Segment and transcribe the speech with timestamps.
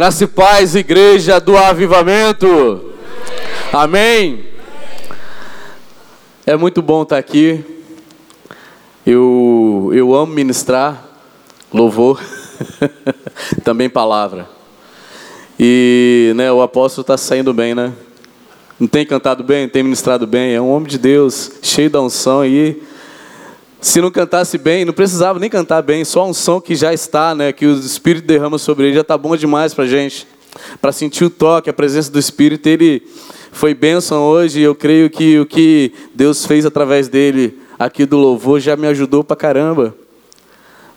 [0.00, 2.90] Graça e paz, igreja do avivamento.
[3.70, 4.46] Amém.
[6.46, 7.62] É muito bom estar aqui.
[9.04, 11.06] Eu, eu amo ministrar
[11.70, 12.18] louvor,
[13.62, 14.48] também palavra.
[15.58, 17.92] E né, o apóstolo está saindo bem, né?
[18.78, 20.54] Não tem cantado bem, tem ministrado bem.
[20.54, 22.82] É um homem de Deus, cheio da unção aí.
[23.80, 27.34] Se não cantasse bem, não precisava nem cantar bem, só um som que já está,
[27.34, 30.26] né, que o Espírito derrama sobre ele, já está bom demais para gente.
[30.80, 33.02] Para sentir o toque, a presença do Espírito, ele
[33.52, 34.60] foi bênção hoje.
[34.60, 39.24] Eu creio que o que Deus fez através dele aqui do louvor já me ajudou
[39.24, 39.94] para caramba.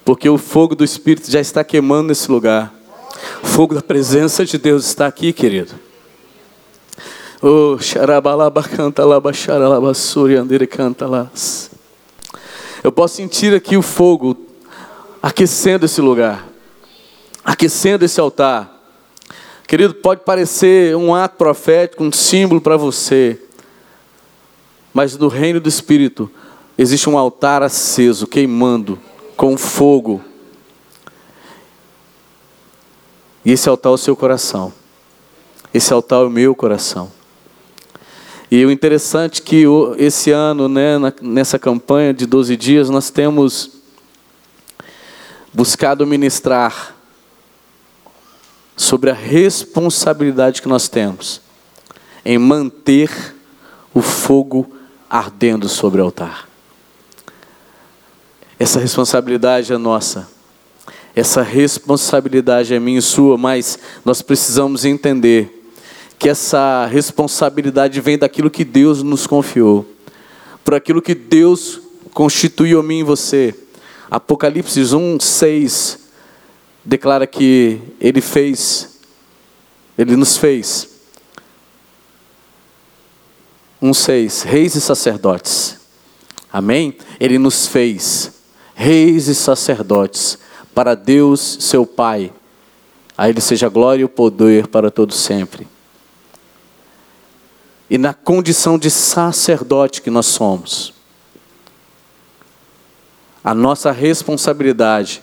[0.03, 2.73] Porque o fogo do Espírito já está queimando nesse lugar.
[3.41, 5.71] O fogo da presença de Deus está aqui, querido.
[7.41, 11.29] Oh, xarabalaba canta lá, xaralaba suri canta lá.
[12.83, 14.35] Eu posso sentir aqui o fogo
[15.21, 16.45] aquecendo esse lugar,
[17.41, 18.69] aquecendo esse altar.
[19.65, 23.41] Querido, pode parecer um ato profético, um símbolo para você,
[24.93, 26.29] mas no reino do Espírito
[26.77, 28.99] existe um altar aceso, queimando,
[29.37, 30.21] com fogo.
[33.45, 34.73] E esse altar é o seu coração,
[35.73, 37.09] esse altar é o meu coração.
[38.55, 39.65] E o interessante é que
[39.97, 43.71] esse ano, né, nessa campanha de 12 dias, nós temos
[45.51, 46.95] buscado ministrar
[48.77, 51.41] sobre a responsabilidade que nós temos
[52.23, 53.35] em manter
[53.91, 54.71] o fogo
[55.09, 56.47] ardendo sobre o altar.
[58.59, 60.29] Essa responsabilidade é nossa.
[61.15, 65.62] Essa responsabilidade é minha e sua, mas nós precisamos entender
[66.23, 69.85] que essa responsabilidade vem daquilo que Deus nos confiou,
[70.63, 71.81] por aquilo que Deus
[72.13, 73.53] constituiu a mim e você.
[74.09, 75.99] Apocalipse 1, 6
[76.81, 79.01] declara que Ele fez,
[79.97, 80.87] Ele nos fez.
[83.81, 85.77] 1, 6, reis e sacerdotes.
[86.53, 86.95] Amém?
[87.19, 88.31] Ele nos fez
[88.73, 90.37] reis e sacerdotes
[90.73, 92.31] para Deus, seu Pai.
[93.17, 95.72] A Ele seja glória e o poder para todos sempre
[97.93, 100.95] e na condição de sacerdote que nós somos.
[103.43, 105.21] A nossa responsabilidade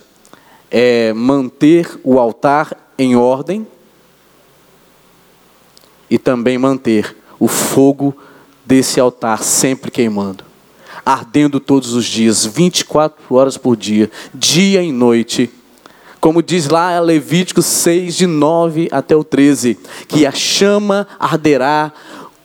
[0.70, 3.66] é manter o altar em ordem
[6.08, 8.16] e também manter o fogo
[8.64, 10.44] desse altar sempre queimando,
[11.04, 15.50] ardendo todos os dias, 24 horas por dia, dia e noite.
[16.20, 19.76] Como diz lá Levítico 6, de 9 até o 13,
[20.06, 21.92] que a chama arderá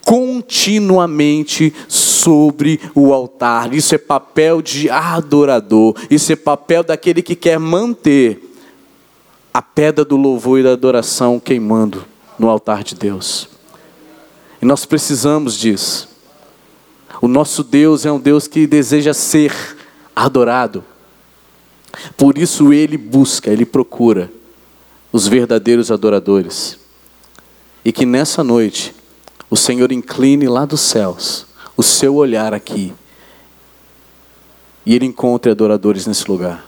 [0.05, 3.73] continuamente sobre o altar.
[3.73, 5.95] Isso é papel de adorador.
[6.09, 8.39] Isso é papel daquele que quer manter
[9.51, 12.05] a pedra do louvor e da adoração queimando
[12.37, 13.49] no altar de Deus.
[14.61, 16.07] E nós precisamos disso.
[17.21, 19.53] O nosso Deus é um Deus que deseja ser
[20.15, 20.83] adorado.
[22.15, 24.31] Por isso ele busca, ele procura
[25.11, 26.77] os verdadeiros adoradores.
[27.83, 28.94] E que nessa noite
[29.49, 31.45] o Senhor incline lá dos céus
[31.77, 32.93] o seu olhar aqui
[34.85, 36.63] e Ele encontre adoradores nesse lugar,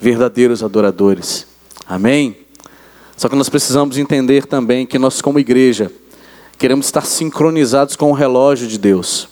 [0.00, 1.46] verdadeiros adoradores.
[1.86, 2.36] Amém?
[3.16, 5.90] Só que nós precisamos entender também que nós, como igreja,
[6.58, 9.28] queremos estar sincronizados com o relógio de Deus.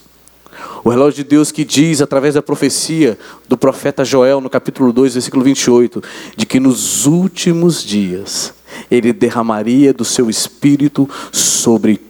[0.85, 3.17] O relógio de Deus que diz, através da profecia
[3.49, 6.03] do profeta Joel, no capítulo 2, versículo 28,
[6.37, 8.53] de que nos últimos dias
[8.91, 12.01] ele derramaria do seu espírito sobre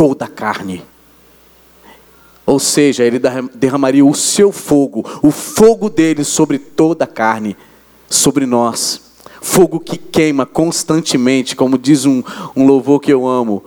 [0.00, 0.82] toda a carne.
[2.46, 3.20] Ou seja, ele
[3.54, 7.54] derramaria o seu fogo, o fogo dele sobre toda a carne,
[8.08, 8.98] sobre nós.
[9.42, 12.22] Fogo que queima constantemente, como diz um,
[12.56, 13.62] um louvor que eu amo.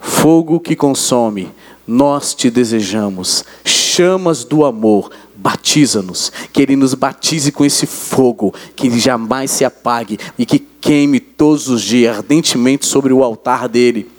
[0.00, 1.48] Fogo que consome,
[1.86, 3.44] nós te desejamos.
[3.64, 6.32] Chamas do amor, batiza-nos.
[6.52, 11.68] Que Ele nos batize com esse fogo, que jamais se apague e que queime todos
[11.68, 14.10] os dias ardentemente sobre o altar dele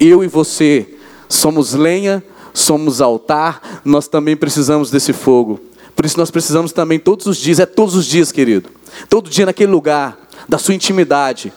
[0.00, 0.96] eu e você
[1.28, 2.24] somos lenha,
[2.54, 5.60] somos altar, nós também precisamos desse fogo.
[5.94, 8.70] Por isso nós precisamos também todos os dias, é todos os dias, querido.
[9.08, 10.18] Todo dia naquele lugar
[10.48, 11.52] da sua intimidade,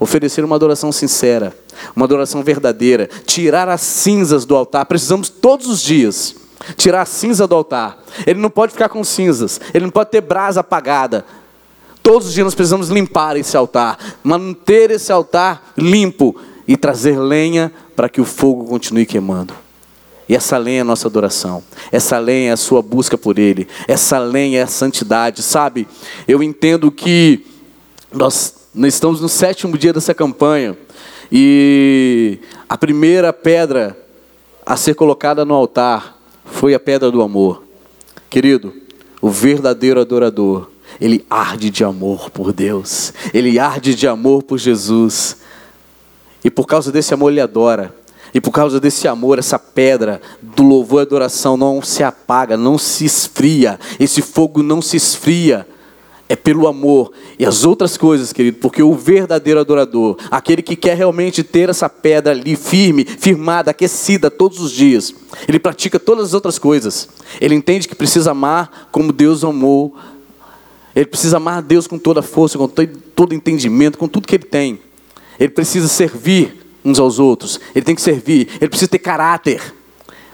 [0.00, 1.54] oferecer uma adoração sincera,
[1.94, 4.86] uma adoração verdadeira, tirar as cinzas do altar.
[4.86, 6.34] Precisamos todos os dias
[6.76, 7.98] tirar a cinza do altar.
[8.26, 11.24] Ele não pode ficar com cinzas, ele não pode ter brasa apagada.
[12.02, 16.36] Todos os dias nós precisamos limpar esse altar, manter esse altar limpo
[16.66, 19.54] e trazer lenha para que o fogo continue queimando.
[20.28, 21.62] E essa lenha é a nossa adoração.
[21.90, 23.66] Essa lenha é a sua busca por Ele.
[23.86, 25.86] Essa lenha é a santidade, sabe?
[26.26, 27.44] Eu entendo que
[28.12, 30.76] nós nós estamos no sétimo dia dessa campanha
[31.30, 33.96] e a primeira pedra
[34.64, 37.62] a ser colocada no altar foi a pedra do amor.
[38.30, 38.72] Querido,
[39.20, 45.36] o verdadeiro adorador, ele arde de amor por Deus, ele arde de amor por Jesus.
[46.44, 47.94] E por causa desse amor ele adora.
[48.34, 52.78] E por causa desse amor, essa pedra do louvor e adoração não se apaga, não
[52.78, 53.78] se esfria.
[54.00, 55.66] Esse fogo não se esfria.
[56.28, 60.96] É pelo amor e as outras coisas, querido, porque o verdadeiro adorador, aquele que quer
[60.96, 65.14] realmente ter essa pedra ali firme, firmada, aquecida todos os dias,
[65.46, 67.06] ele pratica todas as outras coisas.
[67.38, 69.94] Ele entende que precisa amar como Deus amou.
[70.96, 74.44] Ele precisa amar Deus com toda a força, com todo entendimento, com tudo que ele
[74.44, 74.80] tem.
[75.42, 76.54] Ele precisa servir
[76.84, 77.58] uns aos outros.
[77.74, 78.48] Ele tem que servir.
[78.60, 79.74] Ele precisa ter caráter.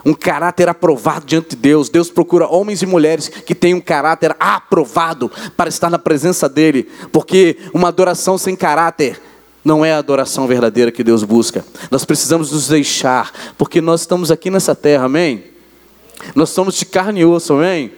[0.04, 1.88] Um caráter aprovado diante de Deus.
[1.88, 6.86] Deus procura homens e mulheres que têm um caráter aprovado para estar na presença dEle.
[7.10, 9.18] Porque uma adoração sem caráter
[9.64, 11.64] não é a adoração verdadeira que Deus busca.
[11.90, 15.44] Nós precisamos nos deixar, porque nós estamos aqui nessa terra, amém?
[16.34, 17.90] Nós somos de carne e osso, amém?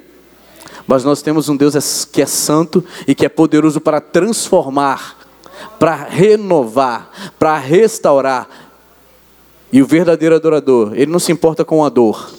[0.86, 5.19] Mas nós temos um Deus que é santo e que é poderoso para transformar
[5.78, 8.48] para renovar, para restaurar.
[9.72, 12.30] E o verdadeiro adorador, ele não se importa com a dor,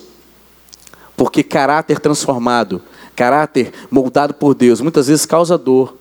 [1.15, 2.81] porque caráter transformado,
[3.15, 5.97] caráter moldado por Deus, muitas vezes causa dor.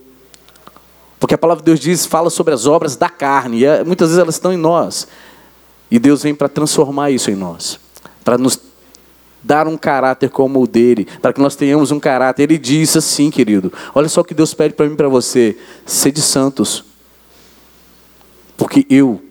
[1.20, 4.08] Porque a palavra de Deus diz, fala sobre as obras da carne, e é, muitas
[4.08, 5.06] vezes elas estão em nós.
[5.90, 7.78] E Deus vem para transformar isso em nós,
[8.24, 8.58] para nos
[9.42, 12.44] dar um caráter como o dele, para que nós tenhamos um caráter.
[12.44, 15.56] Ele diz assim, querido: olha só o que Deus pede para mim e para você:
[15.84, 16.84] sede santos,
[18.60, 19.22] porque eu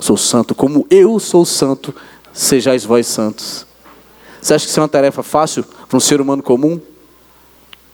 [0.00, 1.94] sou santo, como eu sou santo,
[2.32, 3.66] sejais vós santos.
[4.40, 6.80] Você acha que isso é uma tarefa fácil para um ser humano comum?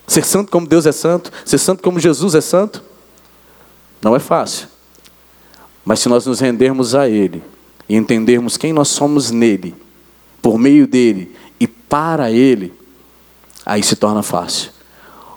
[0.06, 1.32] Ser santo como Deus é santo?
[1.44, 2.81] Ser santo como Jesus é santo?
[4.00, 4.69] Não é fácil.
[5.85, 7.43] Mas se nós nos rendermos a Ele
[7.88, 9.75] e entendermos quem nós somos nele,
[10.41, 12.73] por meio dele e para Ele,
[13.67, 14.70] aí se torna fácil.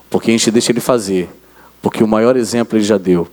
[0.07, 1.27] Porque a gente deixa Ele fazer.
[1.81, 3.27] Porque o maior exemplo Ele já deu.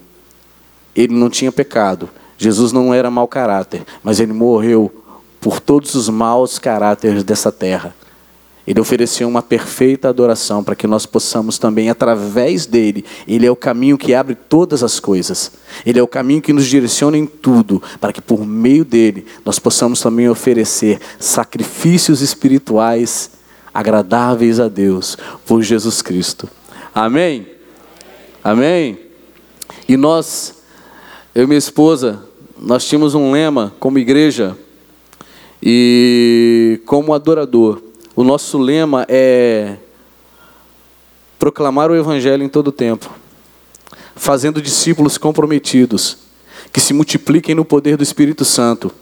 [0.95, 2.09] Ele não tinha pecado.
[2.37, 4.93] Jesus não era mau caráter, mas ele morreu
[5.41, 7.95] por todos os maus caráteres dessa terra.
[8.67, 13.57] Ele ofereceu uma perfeita adoração para que nós possamos também, através dele, ele é o
[13.57, 15.53] caminho que abre todas as coisas.
[15.85, 19.59] Ele é o caminho que nos direciona em tudo, para que por meio dele nós
[19.59, 23.33] possamos também oferecer sacrifícios espirituais
[23.73, 26.49] agradáveis a Deus por Jesus Cristo.
[26.95, 27.47] Amém?
[28.43, 28.99] Amém?
[29.87, 30.55] E nós
[31.35, 32.23] eu e minha esposa,
[32.57, 34.57] nós tínhamos um lema como igreja
[35.61, 37.83] e como adorador.
[38.15, 39.77] O nosso lema é
[41.37, 43.11] proclamar o evangelho em todo tempo,
[44.15, 46.19] fazendo discípulos comprometidos,
[46.73, 48.93] que se multipliquem no poder do Espírito Santo,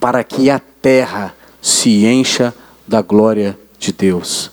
[0.00, 2.52] para que a terra se encha
[2.86, 4.50] da glória de Deus.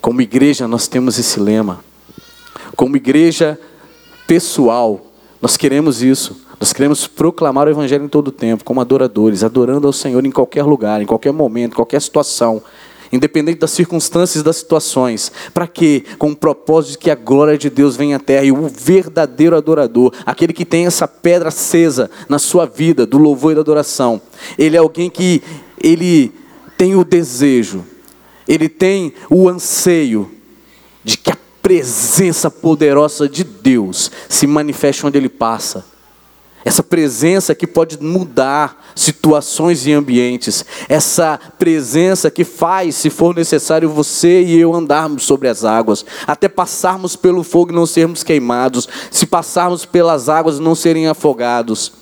[0.00, 1.84] Como igreja, nós temos esse lema.
[2.74, 3.58] Como igreja
[4.26, 5.11] pessoal,
[5.42, 6.40] nós queremos isso.
[6.60, 10.30] Nós queremos proclamar o Evangelho em todo o tempo, como adoradores, adorando ao Senhor em
[10.30, 12.62] qualquer lugar, em qualquer momento, qualquer situação,
[13.10, 15.32] independente das circunstâncias e das situações.
[15.52, 16.04] Para quê?
[16.16, 19.56] Com o propósito de que a glória de Deus venha à terra e o verdadeiro
[19.56, 24.22] adorador, aquele que tem essa pedra acesa na sua vida, do louvor e da adoração,
[24.56, 25.42] ele é alguém que
[25.82, 26.32] ele
[26.78, 27.84] tem o desejo,
[28.46, 30.30] ele tem o anseio
[31.02, 35.84] de que a presença poderosa de Deus se manifeste onde ele passa.
[36.64, 40.64] Essa presença que pode mudar situações e ambientes.
[40.88, 46.48] Essa presença que faz, se for necessário, você e eu andarmos sobre as águas, até
[46.48, 52.01] passarmos pelo fogo e não sermos queimados, se passarmos pelas águas não serem afogados.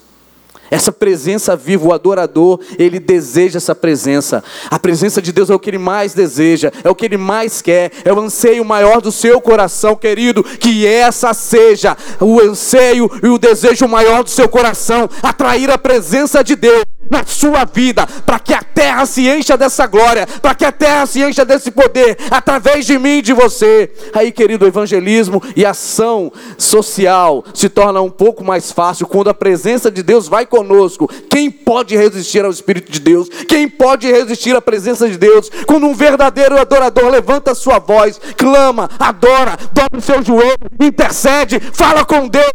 [0.71, 4.43] Essa presença viva, o adorador, ele deseja essa presença.
[4.71, 7.61] A presença de Deus é o que ele mais deseja, é o que ele mais
[7.61, 10.45] quer, é o anseio maior do seu coração, querido.
[10.45, 16.45] Que essa seja o anseio e o desejo maior do seu coração atrair a presença
[16.45, 20.65] de Deus na sua vida, para que a terra se encha dessa glória, para que
[20.65, 23.91] a terra se encha desse poder, através de mim e de você.
[24.15, 29.35] Aí, querido, o evangelismo e ação social se torna um pouco mais fácil quando a
[29.35, 31.09] presença de Deus vai conosco.
[31.29, 33.29] Quem pode resistir ao Espírito de Deus?
[33.49, 35.51] Quem pode resistir à presença de Deus?
[35.67, 41.59] Quando um verdadeiro adorador levanta a sua voz, clama, adora, dobra o seu joelho, intercede,
[41.73, 42.51] fala com Deus.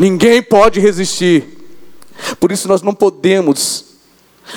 [0.00, 1.58] Ninguém pode resistir.
[2.40, 3.96] Por isso nós não podemos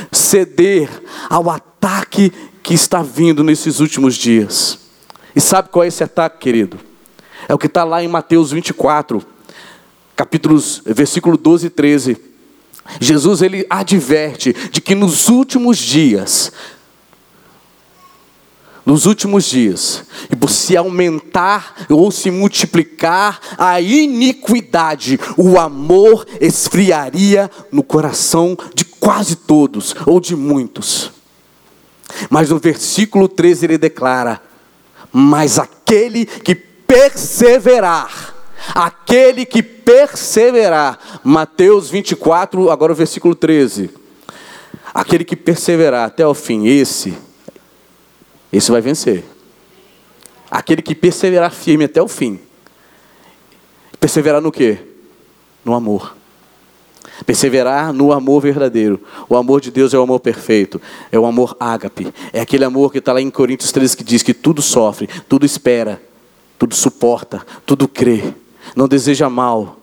[0.10, 0.90] ceder
[1.30, 2.32] ao ataque
[2.64, 4.80] que está vindo nesses últimos dias.
[5.36, 6.80] E sabe qual é esse ataque, querido?
[7.46, 9.22] É o que está lá em Mateus 24,
[10.16, 12.18] capítulos, versículo 12 e 13.
[13.02, 16.54] Jesus ele adverte de que nos últimos dias
[18.86, 27.50] nos últimos dias, e por se aumentar ou se multiplicar a iniquidade, o amor esfriaria
[27.72, 31.12] no coração de quase todos, ou de muitos.
[32.30, 34.42] Mas no versículo 13 ele declara:
[35.12, 38.36] Mas aquele que perseverar,
[38.76, 43.90] aquele que perseverar, Mateus 24, agora o versículo 13.
[44.94, 47.18] Aquele que perseverar até o fim, esse
[48.54, 49.24] esse vai vencer.
[50.50, 52.40] Aquele que perseverar firme até o fim.
[54.00, 54.78] Perseverar no quê?
[55.66, 56.16] No amor.
[57.26, 59.02] Perseverar no amor verdadeiro.
[59.28, 60.80] O amor de Deus é o amor perfeito.
[61.12, 62.14] É o amor ágape.
[62.32, 65.46] É aquele amor que está lá em Coríntios 13 que diz que tudo sofre, tudo
[65.46, 66.00] espera,
[66.60, 68.34] tudo suporta, tudo crê.
[68.76, 69.80] Não deseja mal,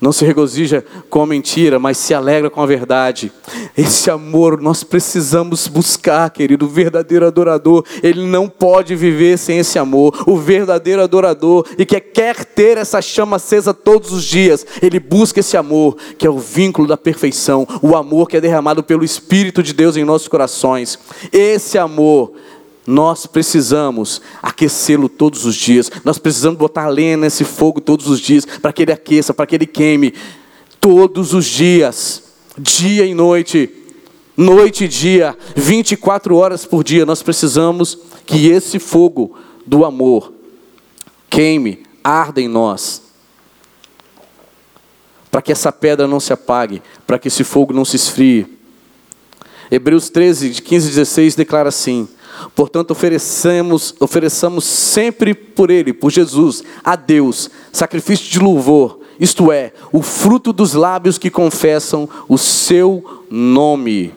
[0.00, 3.32] não se regozija com a mentira, mas se alegra com a verdade.
[3.76, 6.66] Esse amor nós precisamos buscar, querido.
[6.66, 10.24] O verdadeiro adorador, ele não pode viver sem esse amor.
[10.26, 15.40] O verdadeiro adorador, e que quer ter essa chama acesa todos os dias, ele busca
[15.40, 19.62] esse amor, que é o vínculo da perfeição, o amor que é derramado pelo Espírito
[19.62, 20.98] de Deus em nossos corações.
[21.32, 22.32] Esse amor
[22.86, 25.90] nós precisamos aquecê-lo todos os dias.
[26.04, 29.54] Nós precisamos botar lenha nesse fogo todos os dias, para que ele aqueça, para que
[29.54, 30.14] ele queime.
[30.80, 32.24] Todos os dias,
[32.58, 33.70] dia e noite,
[34.36, 37.06] noite e dia, 24 horas por dia.
[37.06, 40.32] Nós precisamos que esse fogo do amor
[41.30, 43.02] queime, arda em nós.
[45.30, 48.58] Para que essa pedra não se apague, para que esse fogo não se esfrie.
[49.70, 52.06] Hebreus 13, de 15 e 16 declara assim:
[52.54, 59.72] Portanto, oferecemos, ofereçamos sempre por Ele, por Jesus, a Deus, sacrifício de louvor, isto é,
[59.92, 64.14] o fruto dos lábios que confessam o Seu nome.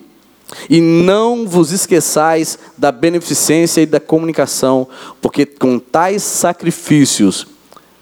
[0.70, 4.88] E não vos esqueçais da beneficência e da comunicação,
[5.22, 7.48] porque com tais sacrifícios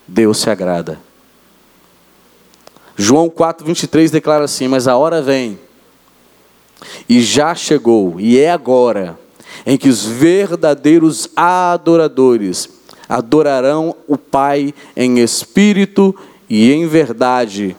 [0.08, 1.00] Deus se agrada.
[2.96, 5.58] João 4,23 declara assim: Mas a hora vem,
[7.08, 9.18] e já chegou, e é agora
[9.65, 12.70] em que os verdadeiros adoradores
[13.08, 16.15] adorarão o Pai em espírito
[16.50, 17.75] e em verdade,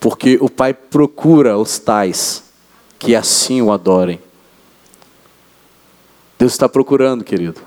[0.00, 2.44] porque o Pai procura os tais
[2.98, 4.20] que assim o adorem.
[6.38, 7.60] Deus está procurando, querido.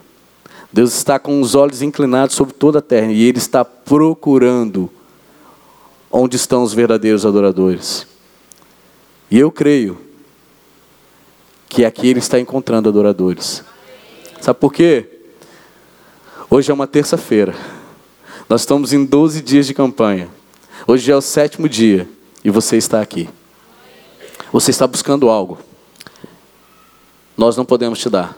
[0.71, 4.89] Deus está com os olhos inclinados sobre toda a terra e Ele está procurando
[6.11, 8.05] onde estão os verdadeiros adoradores.
[9.31, 10.08] E eu creio
[11.69, 13.63] que aqui ele está encontrando adoradores.
[14.41, 15.05] Sabe por quê?
[16.49, 17.53] Hoje é uma terça-feira.
[18.49, 20.27] Nós estamos em 12 dias de campanha.
[20.87, 22.09] Hoje é o sétimo dia
[22.43, 23.29] e você está aqui.
[24.51, 25.59] Você está buscando algo.
[27.37, 28.35] Nós não podemos te dar.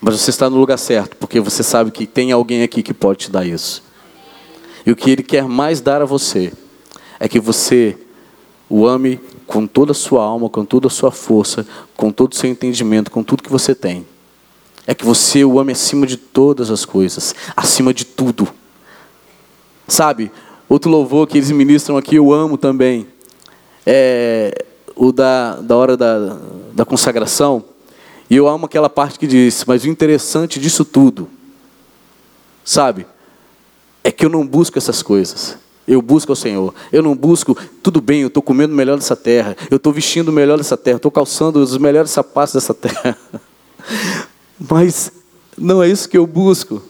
[0.00, 3.24] Mas você está no lugar certo, porque você sabe que tem alguém aqui que pode
[3.24, 3.82] te dar isso.
[4.86, 6.52] E o que ele quer mais dar a você
[7.18, 7.98] é que você
[8.68, 12.36] o ame com toda a sua alma, com toda a sua força, com todo o
[12.36, 14.06] seu entendimento, com tudo que você tem.
[14.86, 18.48] É que você o ame acima de todas as coisas, acima de tudo.
[19.88, 20.30] Sabe,
[20.68, 23.06] outro louvor que eles ministram aqui, eu amo também,
[23.84, 24.64] é
[24.96, 26.38] o da, da hora da,
[26.72, 27.64] da consagração.
[28.28, 31.28] E eu amo aquela parte que diz: Mas o interessante disso tudo,
[32.64, 33.06] sabe,
[34.02, 35.56] é que eu não busco essas coisas.
[35.86, 36.74] Eu busco ao Senhor.
[36.92, 40.28] Eu não busco, tudo bem, eu estou comendo o melhor dessa terra, eu estou vestindo
[40.28, 43.16] o melhor dessa terra, estou calçando os melhores sapatos dessa terra.
[44.58, 45.12] Mas
[45.56, 46.82] não é isso que eu busco.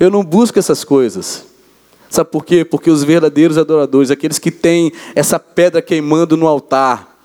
[0.00, 1.44] Eu não busco essas coisas.
[2.10, 2.64] Sabe por quê?
[2.64, 7.16] Porque os verdadeiros adoradores, aqueles que têm essa pedra queimando no altar,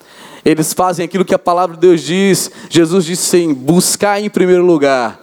[0.44, 2.52] eles fazem aquilo que a palavra de Deus diz.
[2.70, 5.20] Jesus disse em buscar em primeiro lugar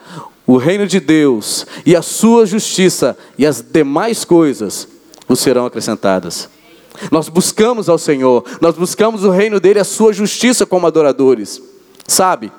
[0.46, 4.88] o reino de Deus e a sua justiça e as demais coisas
[5.28, 6.48] vos serão acrescentadas.
[7.12, 11.62] Nós buscamos ao Senhor, nós buscamos o reino dele, a sua justiça como adoradores,
[12.06, 12.50] sabe?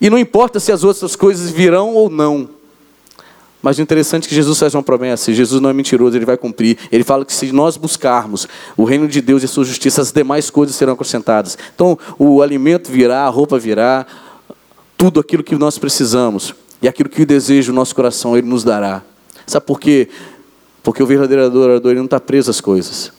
[0.00, 2.48] E não importa se as outras coisas virão ou não.
[3.62, 6.36] Mas o interessante é que Jesus faz uma promessa, Jesus não é mentiroso, ele vai
[6.36, 6.78] cumprir.
[6.92, 10.12] Ele fala que se nós buscarmos o reino de Deus e a sua justiça, as
[10.12, 11.58] demais coisas serão acrescentadas.
[11.74, 14.06] Então, o alimento virá, a roupa virá,
[14.96, 18.62] tudo aquilo que nós precisamos e aquilo que o desejo do nosso coração, ele nos
[18.62, 19.02] dará.
[19.46, 20.08] Sabe por quê?
[20.86, 23.10] Porque o verdadeiro adorador não está preso às coisas.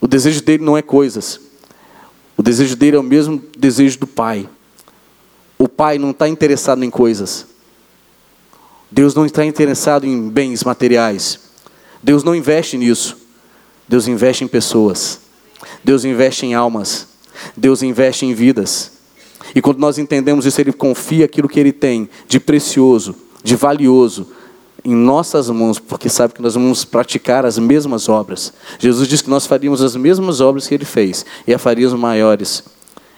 [0.00, 1.40] O desejo dele não é coisas.
[2.36, 4.48] O desejo dele é o mesmo desejo do Pai.
[5.56, 7.46] O Pai não está interessado em coisas.
[8.90, 11.38] Deus não está interessado em bens materiais.
[12.02, 13.16] Deus não investe nisso.
[13.86, 15.20] Deus investe em pessoas.
[15.84, 17.06] Deus investe em almas.
[17.56, 18.94] Deus investe em vidas.
[19.54, 23.14] E quando nós entendemos isso, Ele confia aquilo que Ele tem de precioso,
[23.44, 24.26] de valioso,
[24.84, 28.52] em nossas mãos, porque sabe que nós vamos praticar as mesmas obras.
[28.78, 32.64] Jesus disse que nós faríamos as mesmas obras que Ele fez, e a faríamos maiores.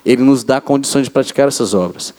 [0.05, 2.13] Ele nos dá condições de praticar essas obras,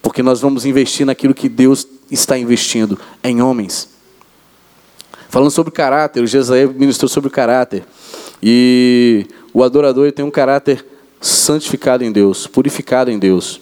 [0.00, 3.88] porque nós vamos investir naquilo que Deus está investindo em homens.
[5.28, 7.84] Falando sobre caráter, o Jesael ministrou sobre o caráter.
[8.42, 10.86] E o adorador tem um caráter
[11.20, 13.60] santificado em Deus, purificado em Deus.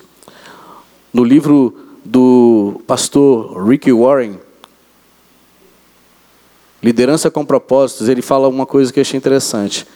[1.13, 1.75] No livro
[2.05, 4.39] do pastor Ricky Warren,
[6.85, 9.87] Liderança com propósitos, ele fala uma coisa que eu achei interessante.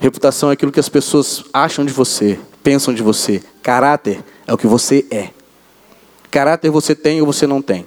[0.00, 3.42] Reputação é aquilo que as pessoas acham de você, pensam de você.
[3.62, 5.28] Caráter é o que você é.
[6.30, 7.84] Caráter você tem ou você não tem.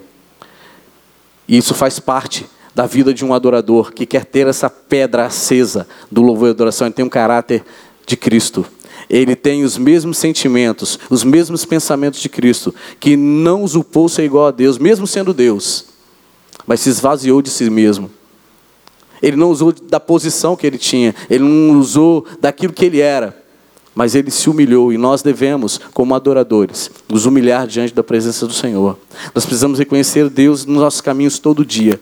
[1.48, 5.84] E isso faz parte da vida de um adorador que quer ter essa pedra acesa
[6.08, 6.86] do louvor e adoração.
[6.86, 7.64] Ele tem um caráter
[8.06, 8.64] de Cristo.
[9.10, 14.46] Ele tem os mesmos sentimentos, os mesmos pensamentos de Cristo, que não usurpou ser igual
[14.46, 15.97] a Deus, mesmo sendo Deus,
[16.68, 18.08] mas se esvaziou de si mesmo.
[19.20, 23.48] Ele não usou da posição que ele tinha, ele não usou daquilo que ele era
[23.98, 28.52] mas ele se humilhou e nós devemos, como adoradores, nos humilhar diante da presença do
[28.52, 28.96] Senhor.
[29.34, 32.00] Nós precisamos reconhecer Deus nos nossos caminhos todo dia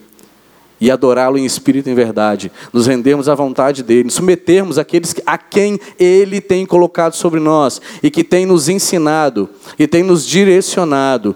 [0.78, 5.14] e adorá-lo em espírito e em verdade, nos rendermos à vontade dele, nos submetermos àqueles
[5.24, 10.26] a quem ele tem colocado sobre nós e que tem nos ensinado e tem nos
[10.26, 11.34] direcionado.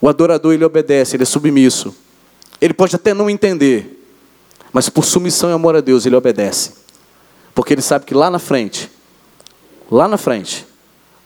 [0.00, 1.94] O adorador ele obedece, ele é submisso.
[2.60, 4.04] Ele pode até não entender,
[4.72, 6.72] mas por submissão e amor a Deus ele obedece.
[7.54, 8.90] Porque ele sabe que lá na frente
[9.90, 10.66] lá na frente,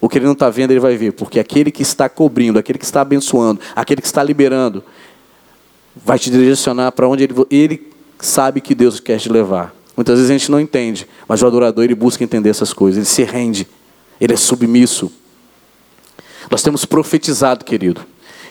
[0.01, 2.79] o que ele não está vendo, ele vai ver, porque aquele que está cobrindo, aquele
[2.79, 4.83] que está abençoando, aquele que está liberando,
[5.95, 9.75] vai te direcionar para onde ele, ele sabe que Deus quer te levar.
[9.97, 13.07] Muitas vezes a gente não entende, mas o adorador ele busca entender essas coisas, ele
[13.07, 13.69] se rende,
[14.21, 15.13] ele é submisso.
[16.51, 18.05] Nós temos profetizado, querido,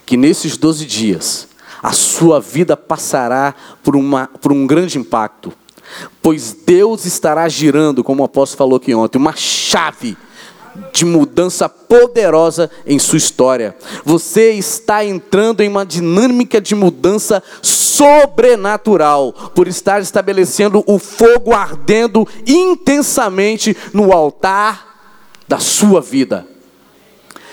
[0.06, 1.48] que nesses 12 dias
[1.82, 5.54] a sua vida passará por, uma, por um grande impacto
[6.22, 10.18] pois Deus estará girando, como o apóstolo falou aqui ontem, uma chave
[10.94, 13.76] de mudança poderosa em sua história.
[14.06, 22.28] Você está entrando em uma dinâmica de mudança sobrenatural, por estar estabelecendo o fogo ardendo
[22.48, 24.88] intensamente no altar
[25.48, 26.48] da sua vida.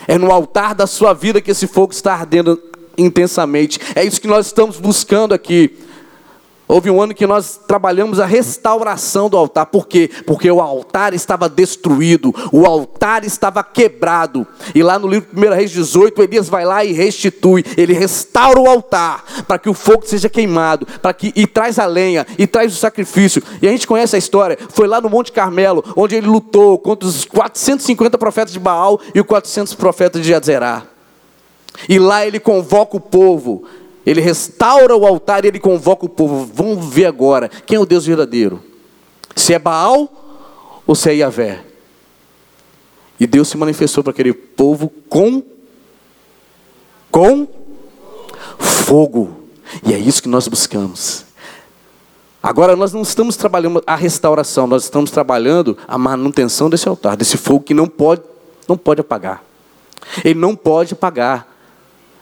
[0.08, 2.60] É no altar da sua vida que esse fogo está ardendo
[2.96, 3.78] intensamente.
[3.94, 5.76] É isso que nós estamos buscando aqui.
[6.68, 9.64] Houve um ano que nós trabalhamos a restauração do altar.
[9.66, 10.10] Por quê?
[10.26, 14.46] Porque o altar estava destruído, o altar estava quebrado.
[14.74, 18.68] E lá no livro 1 Reis 18, Elias vai lá e restitui, ele restaura o
[18.68, 22.70] altar para que o fogo seja queimado, para que e traz a lenha e traz
[22.72, 23.42] o sacrifício.
[23.62, 24.58] E a gente conhece a história.
[24.68, 29.20] Foi lá no Monte Carmelo, onde ele lutou contra os 450 profetas de Baal e
[29.20, 30.82] os 400 profetas de Jazerá.
[31.88, 33.64] E lá ele convoca o povo
[34.10, 36.50] ele restaura o altar e ele convoca o povo.
[36.54, 38.62] Vamos ver agora quem é o Deus verdadeiro.
[39.36, 41.62] Se é Baal ou se é Yahvé.
[43.20, 45.42] E Deus se manifestou para aquele povo com
[47.10, 47.46] com
[48.58, 49.42] fogo.
[49.84, 51.26] E é isso que nós buscamos.
[52.42, 57.36] Agora nós não estamos trabalhando a restauração, nós estamos trabalhando a manutenção desse altar, desse
[57.36, 58.22] fogo que não pode
[58.66, 59.44] não pode apagar.
[60.24, 61.57] Ele não pode apagar.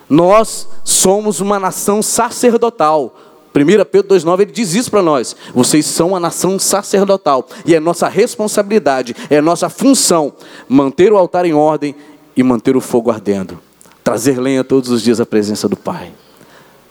[0.08, 3.14] Nós somos uma nação sacerdotal.
[3.54, 5.34] 1 Pedro 2,9 ele diz isso para nós.
[5.54, 7.48] Vocês são uma nação sacerdotal.
[7.64, 10.32] E é nossa responsabilidade, é nossa função
[10.68, 11.94] manter o altar em ordem
[12.36, 13.58] e manter o fogo ardendo.
[14.04, 16.12] Trazer lenha todos os dias à presença do Pai.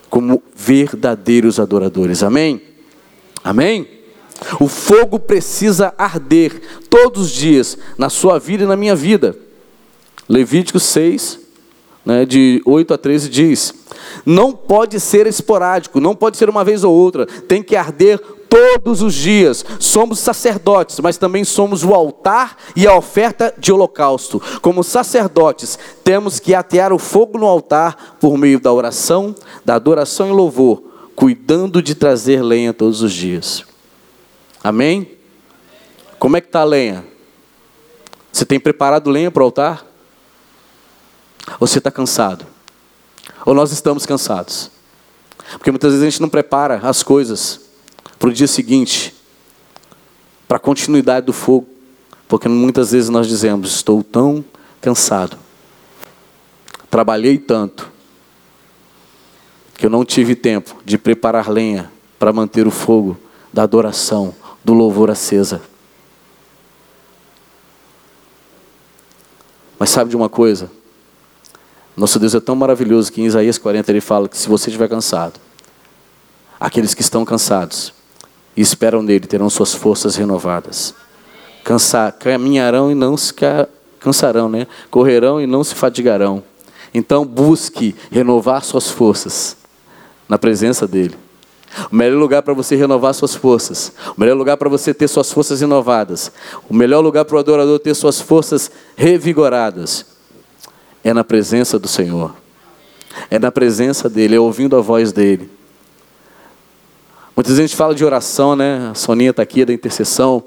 [0.09, 2.23] Como verdadeiros adoradores.
[2.23, 2.61] Amém?
[3.43, 3.87] Amém?
[4.59, 9.37] O fogo precisa arder todos os dias na sua vida e na minha vida.
[10.27, 11.39] Levítico 6,
[12.05, 13.73] né, de 8 a 13 diz:
[14.25, 19.01] Não pode ser esporádico, não pode ser uma vez ou outra, tem que arder todos
[19.01, 19.65] os dias.
[19.79, 24.41] Somos sacerdotes, mas também somos o altar e a oferta de holocausto.
[24.61, 30.29] Como sacerdotes, temos que atear o fogo no altar por meio da oração, da adoração
[30.29, 30.83] e louvor,
[31.15, 33.65] cuidando de trazer lenha todos os dias.
[34.63, 35.11] Amém?
[36.19, 37.05] Como é que está a lenha?
[38.31, 39.85] Você tem preparado lenha para o altar?
[41.59, 42.45] Você está cansado?
[43.45, 44.71] Ou nós estamos cansados?
[45.53, 47.61] Porque muitas vezes a gente não prepara as coisas
[48.17, 49.13] para o dia seguinte,
[50.47, 51.67] para a continuidade do fogo,
[52.27, 54.43] porque muitas vezes nós dizemos: Estou tão
[54.81, 55.37] cansado,
[56.89, 57.91] trabalhei tanto,
[59.77, 63.17] que eu não tive tempo de preparar lenha para manter o fogo
[63.53, 65.61] da adoração, do louvor acesa.
[69.77, 70.71] Mas sabe de uma coisa?
[71.95, 74.89] Nosso Deus é tão maravilhoso que em Isaías 40 ele fala que se você estiver
[74.89, 75.39] cansado,
[76.59, 77.93] aqueles que estão cansados
[78.55, 80.93] e esperam nele terão suas forças renovadas.
[81.63, 83.33] Cansar, caminharão e não se
[83.99, 84.67] cansarão, né?
[84.91, 86.43] Correrão e não se fatigarão.
[86.93, 89.55] Então busque renovar suas forças
[90.27, 91.15] na presença dele.
[91.91, 95.31] O melhor lugar para você renovar suas forças, o melhor lugar para você ter suas
[95.31, 96.31] forças renovadas,
[96.69, 100.14] o melhor lugar para o adorador ter suas forças revigoradas
[101.05, 102.35] é na presença do Senhor.
[103.29, 105.47] É na presença dele, é ouvindo a voz dele.
[107.35, 108.89] Muitas vezes a gente fala de oração, né?
[108.89, 110.43] A Soninha está aqui da intercessão.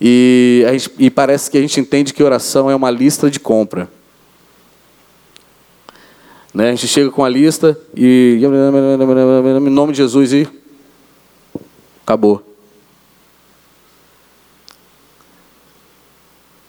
[0.00, 3.86] E, gente, e parece que a gente entende que oração é uma lista de compra.
[6.54, 6.68] Né?
[6.68, 8.40] A gente chega com a lista e.
[8.40, 10.48] Em nome de Jesus e.
[12.02, 12.42] Acabou.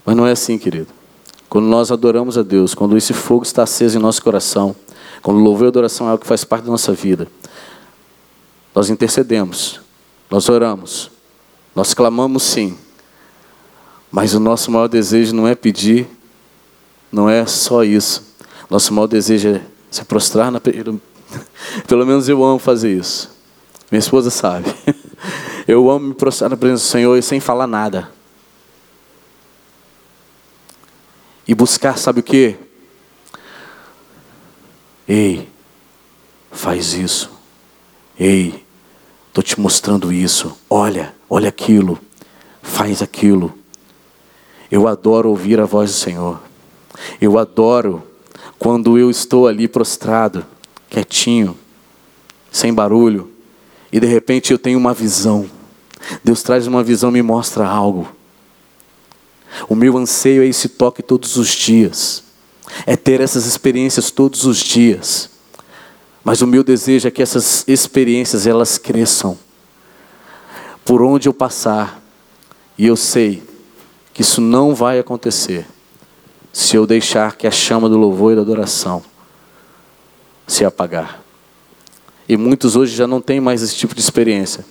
[0.06, 1.03] Mas não é assim, querido.
[1.54, 4.76] Quando nós adoramos a Deus, quando esse fogo está aceso em nosso coração,
[5.22, 7.28] quando louvor e adoração é algo que faz parte da nossa vida,
[8.74, 9.80] nós intercedemos,
[10.32, 11.12] nós oramos,
[11.76, 12.76] nós clamamos sim,
[14.12, 16.08] mas o nosso maior desejo não é pedir,
[17.12, 18.24] não é só isso.
[18.68, 19.62] Nosso maior desejo é
[19.92, 20.60] se prostrar na.
[21.88, 23.30] Pelo menos eu amo fazer isso.
[23.92, 24.74] Minha esposa sabe.
[25.68, 28.10] Eu amo me prostrar na presença do Senhor e sem falar nada.
[31.48, 32.56] E buscar, sabe o que?
[35.08, 35.50] Ei,
[36.52, 37.30] faz isso.
[38.18, 38.64] Ei,
[39.28, 40.58] estou te mostrando isso.
[40.70, 42.00] Olha, olha aquilo.
[42.62, 43.54] Faz aquilo.
[44.72, 46.40] Eu adoro ouvir a voz do Senhor.
[47.20, 48.02] Eu adoro
[48.58, 50.46] quando eu estou ali prostrado,
[50.90, 51.58] quietinho,
[52.52, 53.30] sem barulho,
[53.92, 55.50] e de repente eu tenho uma visão.
[56.24, 58.08] Deus traz uma visão, me mostra algo.
[59.68, 62.24] O meu anseio é esse toque todos os dias,
[62.86, 65.30] é ter essas experiências todos os dias.
[66.24, 69.38] Mas o meu desejo é que essas experiências elas cresçam.
[70.86, 72.02] Por onde eu passar,
[72.78, 73.44] e eu sei
[74.14, 75.66] que isso não vai acontecer
[76.52, 79.04] se eu deixar que a chama do louvor e da adoração
[80.48, 81.22] se apagar.
[82.28, 84.66] E muitos hoje já não têm mais esse tipo de experiência.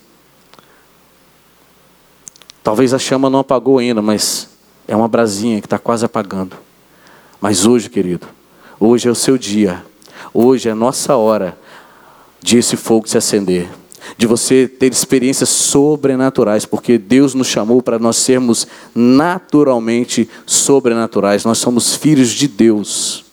[2.63, 4.49] Talvez a chama não apagou ainda, mas
[4.87, 6.57] é uma brasinha que está quase apagando.
[7.41, 8.27] Mas hoje, querido,
[8.79, 9.85] hoje é o seu dia.
[10.33, 11.59] Hoje é a nossa hora
[12.41, 13.69] de esse fogo se acender.
[14.17, 21.45] De você ter experiências sobrenaturais, porque Deus nos chamou para nós sermos naturalmente sobrenaturais.
[21.45, 23.25] Nós somos filhos de Deus.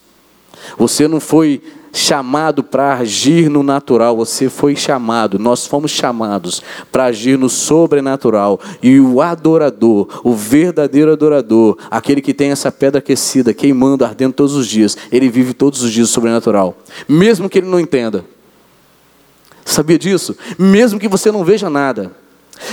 [0.78, 7.06] Você não foi chamado para agir no natural, você foi chamado, nós fomos chamados para
[7.06, 8.60] agir no sobrenatural.
[8.82, 14.54] E o adorador, o verdadeiro adorador, aquele que tem essa pedra aquecida, queimando, ardendo todos
[14.56, 18.26] os dias, ele vive todos os dias o sobrenatural, mesmo que ele não entenda.
[19.66, 20.36] Sabia disso?
[20.58, 22.12] Mesmo que você não veja nada,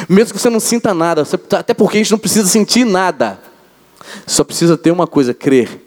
[0.09, 1.27] mesmo que você não sinta nada,
[1.59, 3.39] até porque a gente não precisa sentir nada,
[4.27, 5.86] só precisa ter uma coisa: crer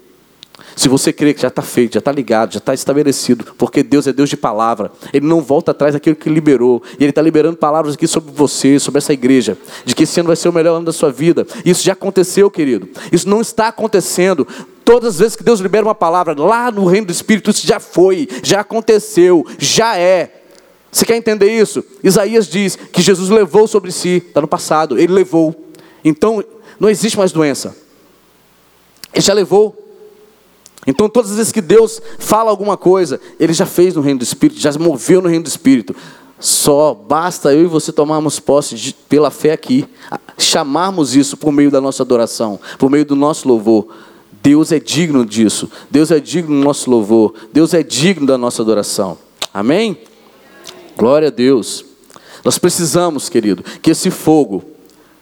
[0.76, 4.08] se você crê que já está feito, já está ligado, já está estabelecido, porque Deus
[4.08, 7.58] é Deus de palavra, Ele não volta atrás daquilo que liberou, e Ele está liberando
[7.58, 10.76] palavras aqui sobre você, sobre essa igreja, de que esse ano vai ser o melhor
[10.78, 11.46] ano da sua vida.
[11.66, 12.90] Isso já aconteceu, querido.
[13.12, 14.48] Isso não está acontecendo.
[14.84, 17.80] Todas as vezes que Deus libera uma palavra lá no reino do Espírito, isso já
[17.80, 20.40] foi, já aconteceu, já é.
[20.92, 21.84] Você quer entender isso?
[22.04, 25.56] Isaías diz que Jesus levou sobre si, está no passado, ele levou.
[26.04, 26.44] Então,
[26.80, 27.76] não existe mais doença.
[29.14, 29.89] Ele já levou.
[30.90, 34.24] Então, todas as vezes que Deus fala alguma coisa, Ele já fez no reino do
[34.24, 35.96] Espírito, já moveu no reino do Espírito.
[36.40, 39.86] Só basta eu e você tomarmos posse de, pela fé aqui,
[40.36, 43.88] chamarmos isso por meio da nossa adoração, por meio do nosso louvor.
[44.42, 48.64] Deus é digno disso, Deus é digno do nosso louvor, Deus é digno da nossa
[48.64, 49.16] adoração.
[49.54, 49.96] Amém?
[50.98, 51.86] Glória a Deus.
[52.44, 54.64] Nós precisamos, querido, que esse fogo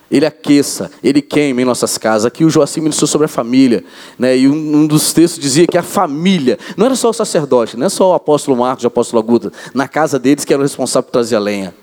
[0.09, 2.25] ele aqueça, ele queima em nossas casas.
[2.25, 3.83] Aqui o Joacim ministrou sobre a família,
[4.17, 4.37] né?
[4.37, 7.85] e um, um, dos textos dizia que a família, não era só o sacerdote, não
[7.85, 10.63] é só o apóstolo Marcos e o apóstolo Aguda, na casa deles que era o
[10.63, 11.75] responsável por trazer a lenha,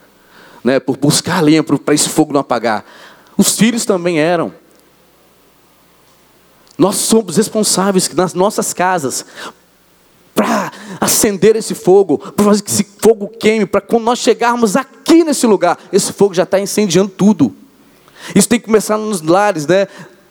[0.63, 0.81] né?
[0.81, 2.85] por buscar a lenha para esse fogo não apagar.
[3.37, 4.53] Os filhos também eram.
[6.79, 9.25] Nós somos responsáveis nas nossas casas
[10.35, 15.23] para acender esse fogo, para fazer que esse fogo queime, para quando nós chegarmos aqui
[15.23, 17.55] nesse lugar, esse fogo já está incendiando tudo.
[18.35, 19.89] Isso tem que começar nos lares, né?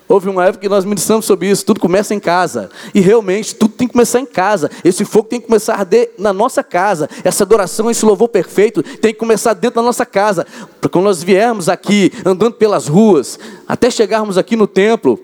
[0.07, 2.69] Houve uma época que nós ministramos sobre isso, tudo começa em casa.
[2.93, 4.69] E realmente, tudo tem que começar em casa.
[4.83, 7.09] Esse fogo tem que começar a arder na nossa casa.
[7.23, 10.45] Essa adoração, esse louvor perfeito tem que começar dentro da nossa casa.
[10.79, 15.19] Para quando nós viermos aqui, andando pelas ruas, até chegarmos aqui no templo,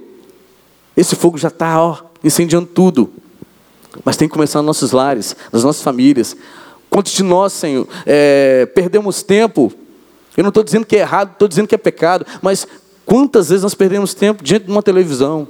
[0.95, 3.11] esse fogo já está incendiando tudo.
[4.03, 6.35] Mas tem que começar nos nossos lares, nas nossas famílias.
[6.89, 9.71] Quantos de nós, Senhor, é, perdemos tempo?
[10.39, 12.65] Eu não estou dizendo que é errado, estou dizendo que é pecado, mas
[13.09, 15.47] Quantas vezes nós perdemos tempo diante de uma televisão,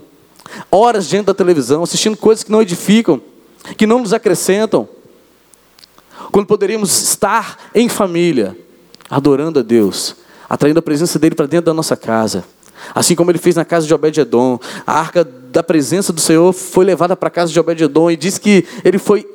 [0.71, 3.21] horas diante da televisão, assistindo coisas que não edificam,
[3.75, 4.87] que não nos acrescentam,
[6.31, 8.57] quando poderíamos estar em família,
[9.09, 10.15] adorando a Deus,
[10.49, 12.45] atraindo a presença dele para dentro da nossa casa,
[12.95, 14.57] assim como ele fez na casa de Obed-edom.
[14.87, 18.37] A arca da presença do Senhor foi levada para a casa de Obed-edom e diz
[18.37, 19.27] que ele foi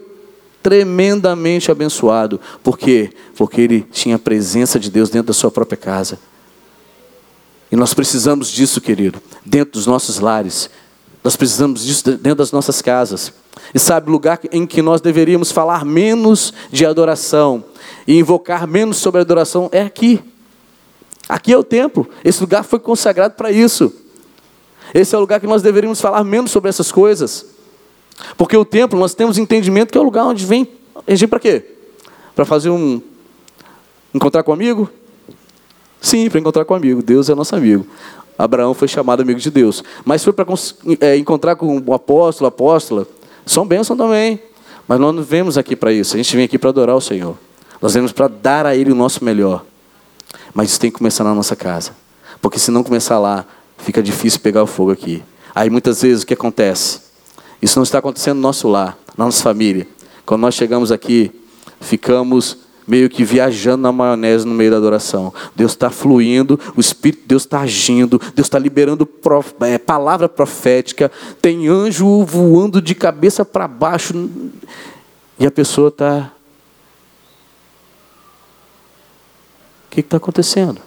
[0.64, 2.40] tremendamente abençoado.
[2.62, 3.12] Por quê?
[3.36, 6.18] Porque ele tinha a presença de Deus dentro da sua própria casa.
[7.70, 10.70] E nós precisamos disso, querido, dentro dos nossos lares.
[11.22, 13.30] Nós precisamos disso dentro das nossas casas.
[13.74, 17.62] E sabe, o lugar em que nós deveríamos falar menos de adoração
[18.06, 20.18] e invocar menos sobre a adoração é aqui.
[21.28, 22.08] Aqui é o templo.
[22.24, 23.92] Esse lugar foi consagrado para isso.
[24.94, 27.53] Esse é o lugar que nós deveríamos falar menos sobre essas coisas.
[28.36, 30.68] Porque o templo, nós temos entendimento que é o lugar onde vem.
[31.08, 31.64] Gente para quê?
[32.34, 33.00] Para fazer um.
[34.12, 34.88] Encontrar com um amigo?
[36.00, 37.02] Sim, para encontrar com um amigo.
[37.02, 37.86] Deus é nosso amigo.
[38.38, 39.82] Abraão foi chamado amigo de Deus.
[40.04, 40.46] Mas foi para
[41.00, 43.06] é, encontrar com o apóstolo, apóstola.
[43.46, 44.40] São bênçãos também.
[44.86, 46.14] Mas nós não vemos aqui para isso.
[46.14, 47.36] A gente vem aqui para adorar o Senhor.
[47.80, 49.64] Nós vemos para dar a Ele o nosso melhor.
[50.52, 51.92] Mas isso tem que começar na nossa casa.
[52.40, 53.44] Porque se não começar lá,
[53.78, 55.22] fica difícil pegar o fogo aqui.
[55.54, 57.03] Aí muitas vezes o que acontece?
[57.64, 59.88] Isso não está acontecendo no nosso lar, na nossa família.
[60.26, 61.32] Quando nós chegamos aqui,
[61.80, 65.32] ficamos meio que viajando na maionese no meio da adoração.
[65.56, 70.28] Deus está fluindo, o Espírito de Deus está agindo, Deus está liberando prof, é, palavra
[70.28, 74.12] profética, tem anjo voando de cabeça para baixo,
[75.38, 76.32] e a pessoa está.
[79.86, 80.82] O que está acontecendo?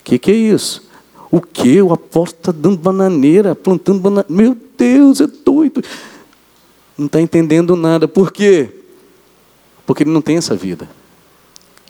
[0.00, 0.86] O que, que é isso?
[1.30, 1.80] O que?
[1.80, 4.26] O apóstolo está dando bananeira, plantando bananeira.
[4.28, 5.82] Meu Deus, é doido.
[6.96, 8.06] Não está entendendo nada.
[8.06, 8.70] Por quê?
[9.86, 10.88] porque ele não tem essa vida.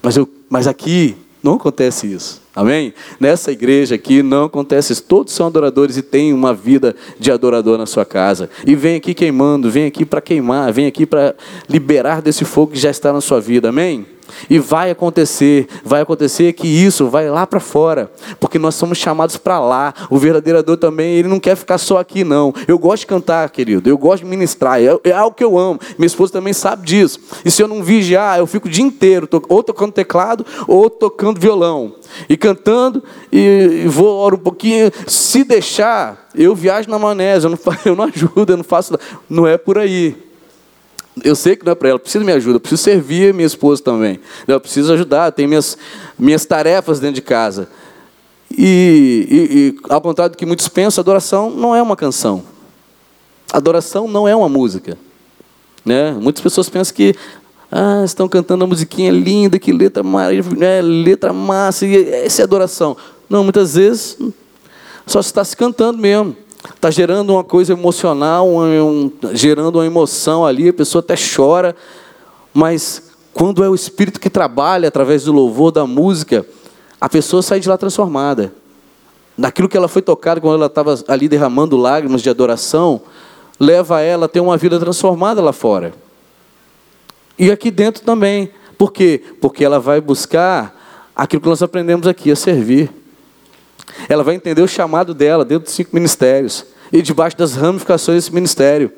[0.02, 2.42] Mas, eu, mas aqui não acontece isso.
[2.54, 2.94] Amém?
[3.18, 5.02] Nessa igreja aqui não acontece isso.
[5.02, 8.48] Todos são adoradores e têm uma vida de adorador na sua casa.
[8.66, 11.34] E vem aqui queimando, vem aqui para queimar, vem aqui para
[11.68, 13.68] liberar desse fogo que já está na sua vida.
[13.68, 14.06] Amém?
[14.48, 18.10] E vai acontecer, vai acontecer que isso vai lá para fora,
[18.40, 19.94] porque nós somos chamados para lá.
[20.10, 22.52] O verdadeiro adorador também, ele não quer ficar só aqui, não.
[22.66, 25.78] Eu gosto de cantar, querido, eu gosto de ministrar, é, é algo que eu amo.
[25.98, 27.20] Minha esposa também sabe disso.
[27.44, 31.40] E se eu não vigiar, eu fico o dia inteiro, ou tocando teclado, ou tocando
[31.40, 31.94] violão.
[32.28, 34.90] E cantando, e, e vou orar um pouquinho.
[35.06, 38.98] Se deixar, eu viajo na manese, eu não, eu não ajudo, eu não faço.
[39.28, 40.16] Não é por aí.
[41.22, 44.18] Eu sei que não é para ela, preciso minha ajuda, preciso servir minha esposa também.
[44.48, 45.78] Eu preciso ajudar, tem minhas,
[46.18, 47.68] minhas tarefas dentro de casa.
[48.50, 52.42] E, e, e, ao contrário do que muitos pensam, adoração não é uma canção.
[53.52, 54.98] Adoração não é uma música.
[55.84, 56.12] Né?
[56.12, 57.14] Muitas pessoas pensam que
[57.70, 62.96] ah, estão cantando uma musiquinha linda, que letra, né, letra massa, e essa é adoração.
[63.28, 64.16] Não, muitas vezes
[65.06, 66.36] só está se cantando mesmo.
[66.70, 71.76] Está gerando uma coisa emocional, um, gerando uma emoção ali, a pessoa até chora,
[72.52, 76.46] mas quando é o Espírito que trabalha através do louvor, da música,
[77.00, 78.52] a pessoa sai de lá transformada.
[79.36, 83.02] Daquilo que ela foi tocada quando ela estava ali derramando lágrimas de adoração,
[83.58, 85.92] leva ela a ter uma vida transformada lá fora.
[87.38, 88.50] E aqui dentro também.
[88.78, 89.22] Por quê?
[89.40, 92.90] Porque ela vai buscar aquilo que nós aprendemos aqui, a servir.
[94.08, 98.34] Ela vai entender o chamado dela dentro dos cinco ministérios e debaixo das ramificações desse
[98.34, 98.92] ministério.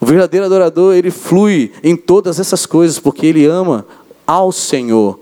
[0.00, 3.86] O verdadeiro adorador, ele flui em todas essas coisas porque ele ama
[4.26, 5.18] ao Senhor.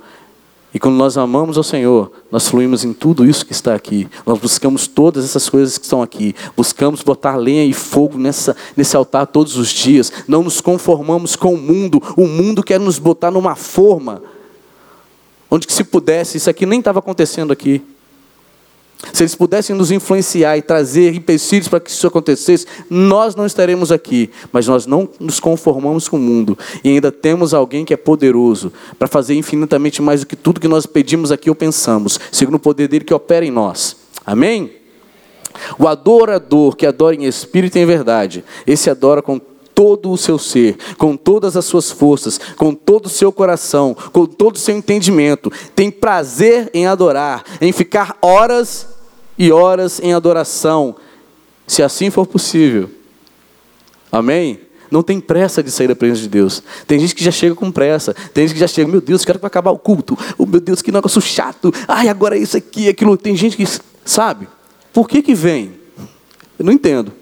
[0.74, 4.08] E quando nós amamos ao Senhor, nós fluímos em tudo isso que está aqui.
[4.24, 6.34] Nós buscamos todas essas coisas que estão aqui.
[6.56, 10.10] Buscamos botar lenha e fogo nessa, nesse altar todos os dias.
[10.26, 12.02] Não nos conformamos com o mundo.
[12.16, 14.22] O mundo quer nos botar numa forma
[15.52, 17.82] onde que se pudesse, isso aqui nem estava acontecendo aqui.
[19.12, 23.90] Se eles pudessem nos influenciar e trazer empecilhos para que isso acontecesse, nós não estaremos
[23.90, 24.30] aqui.
[24.52, 26.56] Mas nós não nos conformamos com o mundo.
[26.84, 30.68] E ainda temos alguém que é poderoso para fazer infinitamente mais do que tudo que
[30.68, 33.96] nós pedimos aqui ou pensamos, segundo o poder dele que opera em nós.
[34.24, 34.70] Amém?
[35.78, 39.40] O adorador que adora em espírito e em verdade, esse adora com
[39.74, 44.26] todo o seu ser, com todas as suas forças, com todo o seu coração, com
[44.26, 48.88] todo o seu entendimento, tem prazer em adorar, em ficar horas
[49.36, 50.96] e horas em adoração,
[51.66, 52.90] se assim for possível.
[54.10, 54.60] Amém?
[54.90, 56.62] Não tem pressa de sair da presença de Deus.
[56.86, 58.12] Tem gente que já chega com pressa.
[58.34, 60.18] Tem gente que já chega, meu Deus, quero que vai acabar o culto.
[60.36, 61.72] Oh, meu Deus, que negócio chato.
[61.88, 63.16] Ai, agora é isso aqui, aquilo.
[63.16, 63.64] Tem gente que,
[64.04, 64.46] sabe?
[64.92, 65.72] Por que que vem?
[66.58, 67.21] Eu não entendo.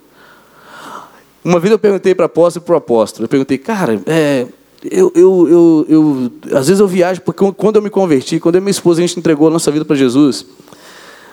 [1.44, 3.24] Uma vez eu perguntei para apóstolo e para o apóstolo.
[3.24, 4.46] Eu perguntei, cara, é,
[4.85, 8.61] eu, eu, eu, eu, às vezes eu viajo, porque quando eu me converti, quando eu
[8.61, 10.46] e minha esposa a gente entregou a nossa vida para Jesus,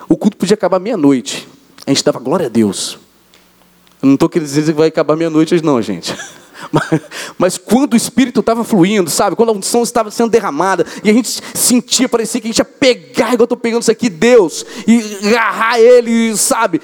[0.08, 1.48] o culto podia acabar meia-noite.
[1.86, 2.98] A gente dava glória a Deus.
[4.02, 6.16] Eu não estou querendo dizer que vai acabar meia-noite hoje, não, gente.
[6.72, 7.02] Mas,
[7.38, 9.36] mas, quando o Espírito estava fluindo, sabe?
[9.36, 12.66] Quando a unção estava sendo derramada, e a gente sentia, parecia que a gente ia
[12.66, 16.82] pegar, igual eu estou pegando isso aqui, Deus, e agarrar Ele, sabe?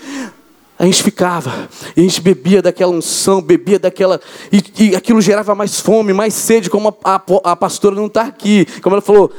[0.78, 4.20] A gente ficava, a gente bebia daquela unção, bebia daquela.
[4.52, 8.24] E, e aquilo gerava mais fome, mais sede, como a, a, a pastora não está
[8.24, 8.66] aqui.
[8.82, 9.32] Como ela falou: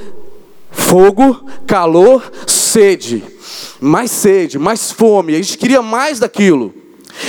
[0.71, 3.23] fogo, calor, sede.
[3.81, 5.35] Mais sede, mais fome.
[5.35, 6.73] A gente queria mais daquilo.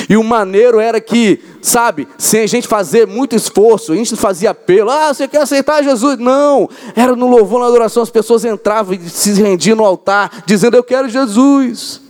[0.10, 4.50] E o maneiro era que, sabe, sem a gente fazer muito esforço, a gente fazia
[4.50, 6.18] apelo, ah, você quer aceitar Jesus?
[6.18, 10.76] Não, era no louvor, na adoração, as pessoas entravam e se rendiam no altar, dizendo,
[10.76, 12.02] eu quero Jesus.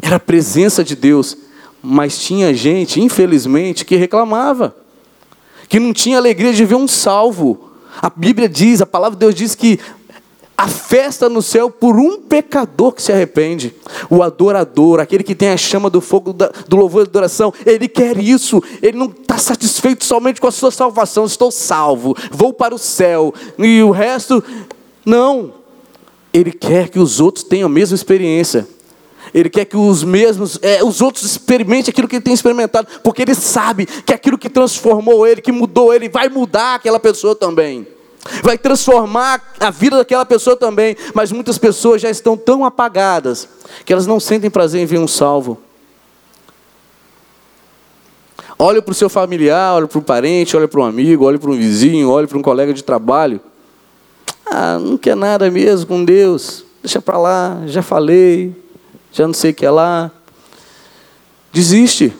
[0.00, 1.36] Era a presença de Deus,
[1.82, 4.74] mas tinha gente, infelizmente, que reclamava,
[5.68, 7.70] que não tinha alegria de ver um salvo.
[8.00, 9.78] A Bíblia diz, a palavra de Deus diz que
[10.60, 13.74] a festa no céu por um pecador que se arrepende.
[14.10, 18.18] O adorador, aquele que tem a chama do fogo do louvor e adoração, ele quer
[18.18, 18.62] isso.
[18.82, 21.24] Ele não está satisfeito somente com a sua salvação.
[21.24, 23.32] Estou salvo, vou para o céu.
[23.58, 24.44] E o resto,
[25.02, 25.54] não.
[26.30, 28.68] Ele quer que os outros tenham a mesma experiência.
[29.32, 33.22] Ele quer que os mesmos, é, os outros experimentem aquilo que ele tem experimentado, porque
[33.22, 37.86] ele sabe que aquilo que transformou ele, que mudou ele, vai mudar aquela pessoa também
[38.42, 40.96] vai transformar a vida daquela pessoa também.
[41.14, 43.48] Mas muitas pessoas já estão tão apagadas
[43.84, 45.58] que elas não sentem prazer em ver um salvo.
[48.58, 51.50] Olha para o seu familiar, olha para o parente, olha para um amigo, olha para
[51.50, 53.40] um vizinho, olha para um colega de trabalho.
[54.44, 56.64] Ah, não quer nada mesmo com Deus.
[56.82, 58.54] Deixa para lá, já falei,
[59.12, 60.10] já não sei o que é lá.
[61.52, 62.12] Desiste.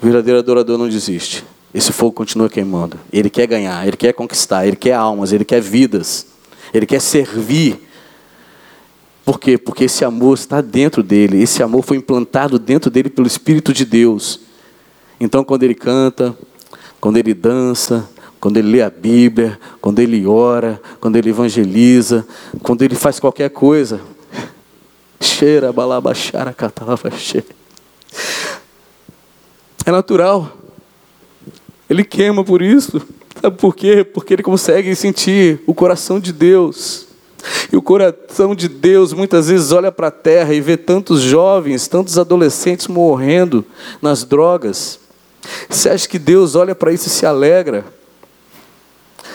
[0.00, 2.98] O verdadeiro adorador não desiste esse fogo continua queimando.
[3.12, 6.26] Ele quer ganhar, ele quer conquistar, ele quer almas, ele quer vidas,
[6.72, 7.80] ele quer servir.
[9.24, 9.58] Por quê?
[9.58, 13.84] Porque esse amor está dentro dele, esse amor foi implantado dentro dele pelo Espírito de
[13.84, 14.40] Deus.
[15.20, 16.36] Então, quando ele canta,
[17.00, 18.08] quando ele dança,
[18.40, 22.26] quando ele lê a Bíblia, quando ele ora, quando ele evangeliza,
[22.62, 24.00] quando ele faz qualquer coisa,
[25.20, 27.10] cheira, balabachara, catalava.
[29.84, 30.52] É natural.
[31.88, 33.00] Ele queima por isso.
[33.40, 34.04] Sabe por quê?
[34.04, 37.06] Porque ele consegue sentir o coração de Deus.
[37.72, 41.86] E o coração de Deus muitas vezes olha para a terra e vê tantos jovens,
[41.86, 43.64] tantos adolescentes morrendo
[44.02, 44.98] nas drogas.
[45.68, 47.84] Você acha que Deus olha para isso e se alegra?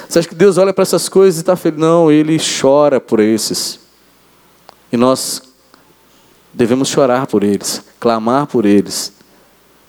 [0.07, 1.79] Você acha que Deus olha para essas coisas e está feliz?
[1.79, 3.79] Não, Ele chora por esses.
[4.91, 5.41] E nós
[6.53, 9.13] devemos chorar por eles, clamar por eles,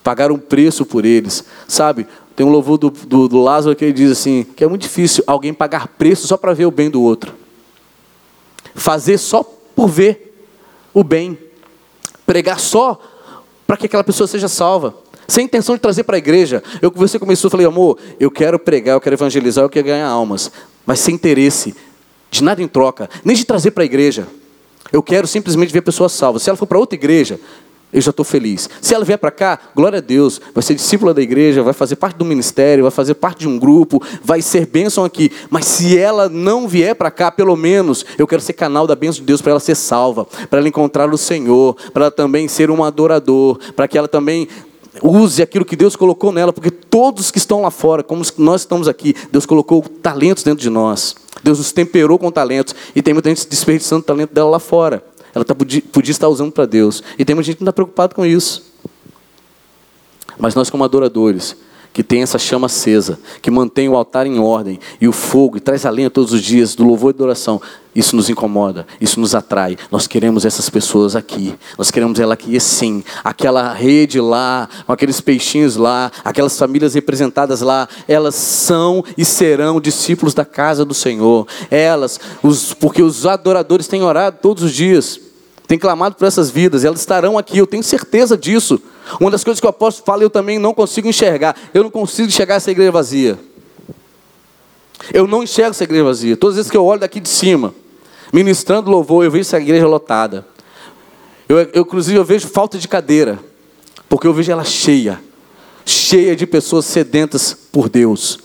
[0.03, 1.45] pagar um preço por eles.
[1.69, 4.83] Sabe, tem um louvor do, do, do Lázaro que ele diz assim: que é muito
[4.83, 7.35] difícil alguém pagar preço só para ver o bem do outro.
[8.75, 10.35] Fazer só por ver
[10.93, 11.39] o bem.
[12.27, 13.01] Pregar só
[13.67, 14.95] para que aquela pessoa seja salva.
[15.27, 16.63] Sem intenção de trazer para a igreja.
[16.83, 20.51] Eu você começou, falei, amor, eu quero pregar, eu quero evangelizar, eu quero ganhar almas.
[20.85, 21.75] Mas sem interesse,
[22.31, 24.27] de nada em troca, nem de trazer para a igreja.
[24.95, 26.39] Eu quero simplesmente ver a pessoa salva.
[26.39, 27.41] Se ela for para outra igreja,
[27.93, 28.71] eu já estou feliz.
[28.81, 31.97] Se ela vier para cá, glória a Deus, vai ser discípula da igreja, vai fazer
[31.97, 35.33] parte do ministério, vai fazer parte de um grupo, vai ser bênção aqui.
[35.51, 39.19] Mas se ela não vier para cá, pelo menos eu quero ser canal da bênção
[39.19, 42.71] de Deus para ela ser salva, para ela encontrar o Senhor, para ela também ser
[42.71, 44.47] um adorador, para que ela também
[45.03, 48.87] use aquilo que Deus colocou nela, porque todos que estão lá fora, como nós estamos
[48.87, 51.17] aqui, Deus colocou talentos dentro de nós.
[51.43, 55.03] Deus nos temperou com talentos e tem muita gente desperdiçando o talento dela lá fora.
[55.35, 57.03] Ela tá, podia, podia estar usando para Deus.
[57.19, 58.63] E tem muita gente que não está preocupado com isso.
[60.39, 61.57] Mas nós, como adoradores,
[61.95, 65.61] que tem essa chama acesa, que mantém o altar em ordem, e o fogo, e
[65.61, 67.63] traz a lenha todos os dias, do louvor e da oração,
[67.95, 69.79] isso nos incomoda, isso nos atrai.
[69.93, 73.05] Nós queremos essas pessoas aqui, nós queremos ela aqui, sim.
[73.23, 79.81] Aquela rede lá, com aqueles peixinhos lá, aquelas famílias representadas lá, elas são e serão
[79.81, 81.47] discípulos da casa do Senhor.
[81.71, 85.21] Elas, os, porque os adoradores têm orado todos os dias,
[85.67, 88.81] têm clamado por essas vidas, elas estarão aqui, eu tenho certeza disso.
[89.21, 91.57] Uma das coisas que o apóstolo fala, eu também não consigo enxergar.
[91.73, 93.39] Eu não consigo enxergar essa igreja vazia.
[95.13, 96.37] Eu não enxergo essa igreja vazia.
[96.37, 97.75] Todas as vezes que eu olho daqui de cima,
[98.33, 100.47] ministrando louvor, eu vejo essa igreja lotada.
[101.49, 103.39] Eu, eu, inclusive, eu vejo falta de cadeira,
[104.09, 105.21] porque eu vejo ela cheia,
[105.85, 108.39] cheia de pessoas sedentas por Deus.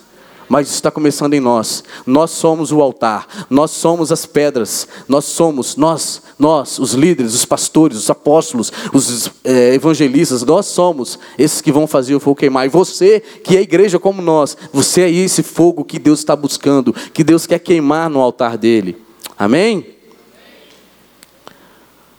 [0.50, 1.84] Mas está começando em nós.
[2.06, 7.45] Nós somos o altar, nós somos as pedras, nós somos, nós, nós, os líderes, os
[7.45, 12.66] pastores, os apóstolos, os é, evangelistas, nós somos esses que vão fazer o fogo queimar.
[12.66, 16.93] E você, que é igreja como nós, você é esse fogo que Deus está buscando,
[17.14, 18.97] que Deus quer queimar no altar dele.
[19.38, 20.00] Amém?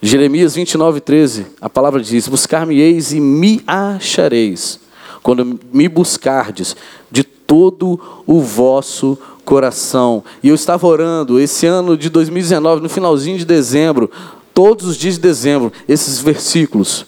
[0.02, 4.80] Jeremias 29, 13, a palavra diz: Buscar-me-eis e me achareis,
[5.22, 6.74] quando me buscardes
[7.10, 7.98] de todo
[8.28, 10.22] o vosso coração.
[10.40, 14.08] E eu estava orando esse ano de 2019, no finalzinho de dezembro,
[14.54, 17.04] todos os dias de dezembro, esses versículos,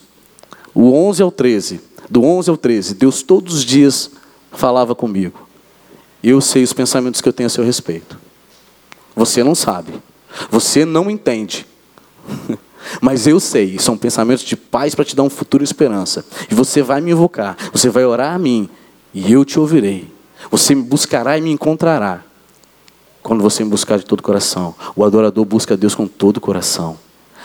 [0.74, 1.80] o 11 ao 13,
[2.10, 4.10] do 11 ao 13, Deus todos os dias
[4.50, 5.46] falava comigo.
[6.20, 8.18] Eu sei os pensamentos que eu tenho a seu respeito.
[9.14, 9.92] Você não sabe.
[10.50, 11.64] Você não entende.
[13.00, 16.24] Mas eu sei, são pensamentos de paz para te dar um futuro e esperança.
[16.50, 18.68] E você vai me invocar, você vai orar a mim,
[19.14, 20.11] e eu te ouvirei.
[20.50, 22.22] Você me buscará e me encontrará.
[23.22, 24.74] Quando você me buscar de todo o coração.
[24.96, 26.98] O adorador busca Deus com todo o coração.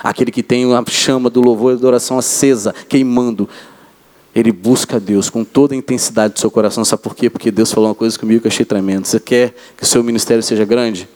[0.03, 3.49] Aquele que tem a chama do louvor e adoração acesa, queimando.
[4.33, 6.85] Ele busca Deus com toda a intensidade do seu coração.
[6.85, 7.29] Sabe por quê?
[7.29, 9.05] Porque Deus falou uma coisa comigo que eu achei tremendo.
[9.05, 11.09] Você quer que o seu ministério seja grande?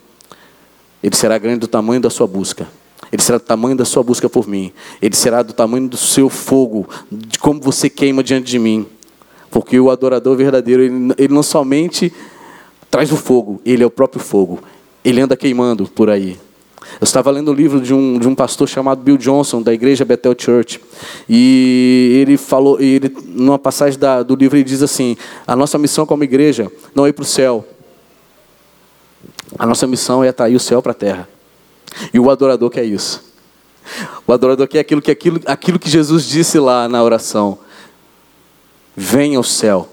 [1.02, 2.66] Ele será grande do tamanho da sua busca.
[3.10, 4.72] Ele será do tamanho da sua busca por mim.
[5.00, 8.86] Ele será do tamanho do seu fogo, de como você queima diante de mim.
[9.52, 12.12] Porque o adorador verdadeiro, ele, ele não somente
[12.90, 14.58] traz o fogo, ele é o próprio fogo.
[15.04, 16.38] Ele anda queimando por aí.
[17.00, 19.72] Eu estava lendo o um livro de um, de um pastor chamado Bill Johnson, da
[19.72, 20.80] igreja Bethel Church.
[21.28, 26.06] E ele falou, ele, numa passagem da, do livro, ele diz assim: A nossa missão
[26.06, 27.66] como igreja não é ir para o céu.
[29.58, 31.28] A nossa missão é atrair o céu para a terra.
[32.12, 33.22] E o adorador quer isso.
[34.26, 37.58] O adorador quer aquilo que, aquilo, aquilo que Jesus disse lá na oração.
[38.96, 39.88] Venha o céu.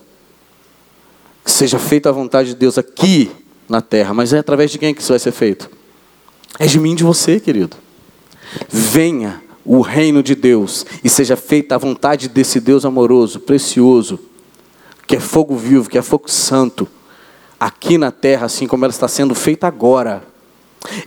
[1.44, 3.32] Que seja feita a vontade de Deus aqui
[3.68, 4.14] na terra.
[4.14, 5.70] Mas é através de quem que isso vai ser feito?
[6.58, 7.78] É de mim e de você, querido.
[8.68, 14.20] Venha o reino de Deus e seja feita a vontade desse Deus amoroso, precioso,
[15.06, 16.88] que é fogo vivo, que é fogo santo,
[17.60, 20.24] aqui na terra, assim como ela está sendo feita agora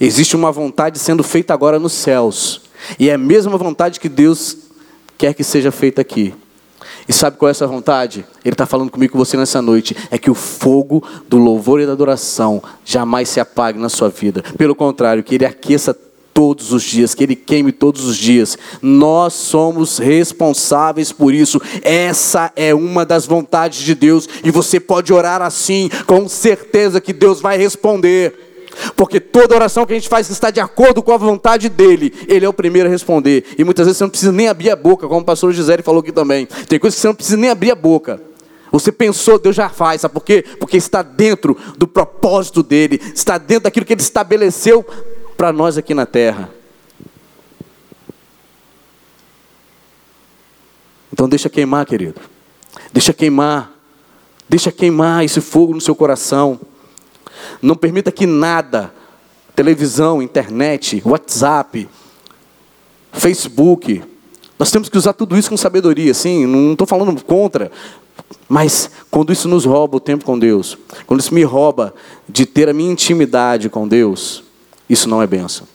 [0.01, 2.63] Existe uma vontade sendo feita agora nos céus.
[2.99, 4.57] E é a mesma vontade que Deus
[5.17, 6.35] quer que seja feita aqui.
[7.09, 8.25] E sabe qual é essa vontade?
[8.45, 9.97] Ele está falando comigo com você nessa noite.
[10.11, 14.43] É que o fogo do louvor e da adoração jamais se apague na sua vida.
[14.57, 15.97] Pelo contrário, que ele aqueça
[16.33, 18.57] todos os dias, que ele queime todos os dias.
[18.81, 21.61] Nós somos responsáveis por isso.
[21.83, 24.29] Essa é uma das vontades de Deus.
[24.43, 28.52] E você pode orar assim, com certeza que Deus vai responder.
[28.97, 32.45] Porque toda oração que a gente faz está de acordo com a vontade dele, ele
[32.45, 33.45] é o primeiro a responder.
[33.59, 36.01] E muitas vezes você não precisa nem abrir a boca, como o pastor Gisele falou
[36.01, 36.47] aqui também.
[36.69, 38.21] Tem coisas que você não precisa nem abrir a boca.
[38.71, 40.43] Você pensou, Deus já faz, sabe por quê?
[40.59, 44.83] Porque está dentro do propósito dele, está dentro daquilo que ele estabeleceu
[45.37, 46.49] para nós aqui na terra.
[51.13, 52.21] Então deixa queimar, querido.
[52.93, 53.71] Deixa queimar.
[54.49, 56.59] Deixa queimar esse fogo no seu coração.
[57.61, 58.93] Não permita que nada,
[59.55, 61.89] televisão, internet, WhatsApp,
[63.13, 64.03] Facebook,
[64.59, 67.71] nós temos que usar tudo isso com sabedoria, sim, não estou falando contra,
[68.49, 71.95] mas quando isso nos rouba o tempo com Deus, quando isso me rouba
[72.29, 74.45] de ter a minha intimidade com Deus,
[74.89, 75.67] isso não é benção.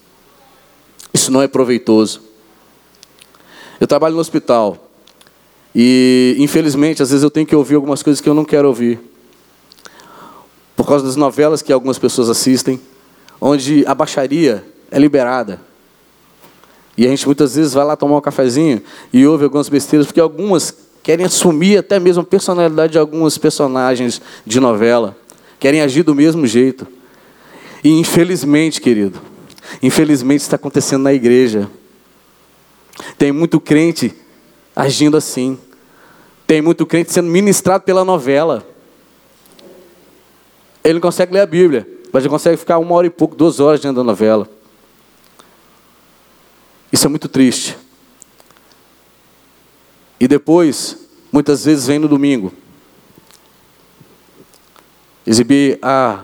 [1.14, 2.22] Isso não é proveitoso.
[3.80, 4.90] Eu trabalho no hospital
[5.74, 9.00] e, infelizmente, às vezes eu tenho que ouvir algumas coisas que eu não quero ouvir
[10.78, 12.80] por causa das novelas que algumas pessoas assistem,
[13.42, 15.60] onde a baixaria é liberada.
[16.96, 20.22] E a gente muitas vezes vai lá tomar um cafezinho e ouve algumas besteiras, porque
[20.22, 25.18] algumas querem assumir até mesmo a personalidade de alguns personagens de novela,
[25.60, 26.86] querem agir do mesmo jeito.
[27.84, 29.20] E infelizmente, querido,
[29.82, 31.68] infelizmente está acontecendo na igreja.
[33.18, 34.14] Tem muito crente
[34.76, 35.58] agindo assim.
[36.46, 38.77] Tem muito crente sendo ministrado pela novela.
[40.84, 43.60] Ele não consegue ler a Bíblia, mas ele consegue ficar uma hora e pouco, duas
[43.60, 44.50] horas diante da novela.
[46.92, 47.78] Isso é muito triste.
[50.20, 50.98] E depois,
[51.32, 52.52] muitas vezes vem no domingo,
[55.26, 56.24] exibir a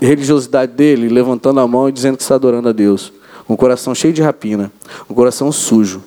[0.00, 3.12] religiosidade dele, levantando a mão e dizendo que está adorando a Deus.
[3.48, 4.70] Um coração cheio de rapina,
[5.08, 6.02] um coração sujo,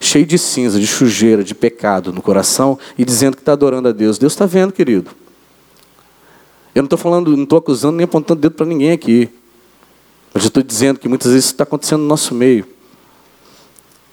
[0.00, 3.92] cheio de cinza, de sujeira, de pecado no coração e dizendo que está adorando a
[3.92, 4.18] Deus.
[4.18, 5.10] Deus está vendo, querido.
[6.74, 9.28] Eu não estou falando, não estou acusando nem apontando dedo para ninguém aqui.
[10.32, 12.66] Mas eu estou dizendo que muitas vezes isso está acontecendo no nosso meio.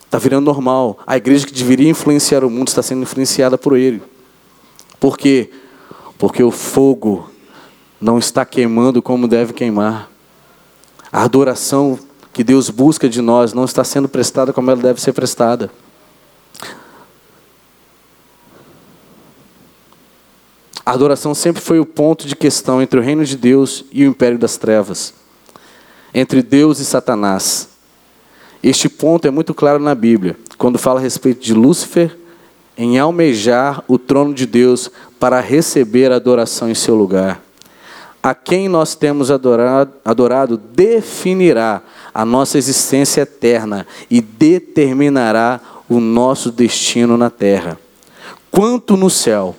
[0.05, 0.97] Está virando normal.
[1.05, 4.01] A igreja que deveria influenciar o mundo está sendo influenciada por ele.
[4.99, 5.51] Por quê?
[6.17, 7.29] Porque o fogo
[8.01, 10.09] não está queimando como deve queimar.
[11.11, 11.99] A adoração
[12.33, 15.69] que Deus busca de nós não está sendo prestada como ela deve ser prestada.
[20.87, 24.07] A adoração sempre foi o ponto de questão entre o reino de Deus e o
[24.07, 25.13] império das trevas,
[26.13, 27.67] entre Deus e Satanás.
[28.63, 32.17] Este ponto é muito claro na Bíblia, quando fala a respeito de Lúcifer
[32.77, 37.43] em almejar o trono de Deus para receber a adoração em seu lugar.
[38.23, 41.81] A quem nós temos adorado, adorado definirá
[42.13, 45.59] a nossa existência eterna e determinará
[45.89, 47.77] o nosso destino na terra.
[48.49, 49.53] Quanto no céu,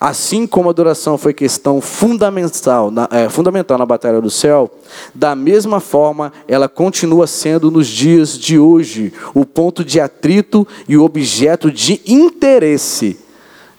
[0.00, 4.70] Assim como a adoração foi questão fundamental na, é, fundamental na batalha do céu,
[5.14, 10.96] da mesma forma ela continua sendo nos dias de hoje o ponto de atrito e
[10.96, 13.18] o objeto de interesse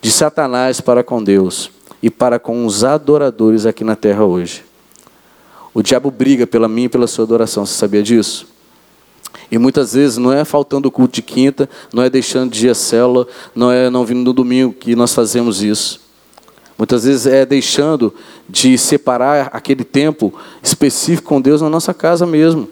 [0.01, 4.65] de Satanás para com Deus e para com os adoradores aqui na terra hoje.
[5.73, 8.53] O diabo briga pela minha e pela sua adoração, você sabia disso?
[9.49, 12.69] E muitas vezes não é faltando o culto de quinta, não é deixando de ir
[12.69, 16.02] à célula, não é não vindo no domingo que nós fazemos isso.
[16.77, 18.13] Muitas vezes é deixando
[18.49, 22.67] de separar aquele tempo específico com Deus na nossa casa mesmo.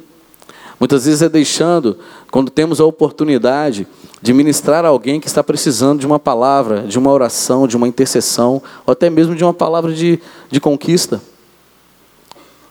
[0.80, 2.00] Muitas vezes é deixando,
[2.32, 3.88] quando temos a oportunidade
[4.20, 7.88] de ministrar a alguém que está precisando de uma palavra, de uma oração, de uma
[7.88, 11.22] intercessão, ou até mesmo de uma palavra de, de conquista.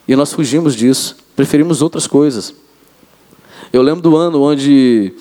[0.08, 2.52] E nós fugimos disso, preferimos outras coisas.
[3.72, 5.14] Eu lembro do ano onde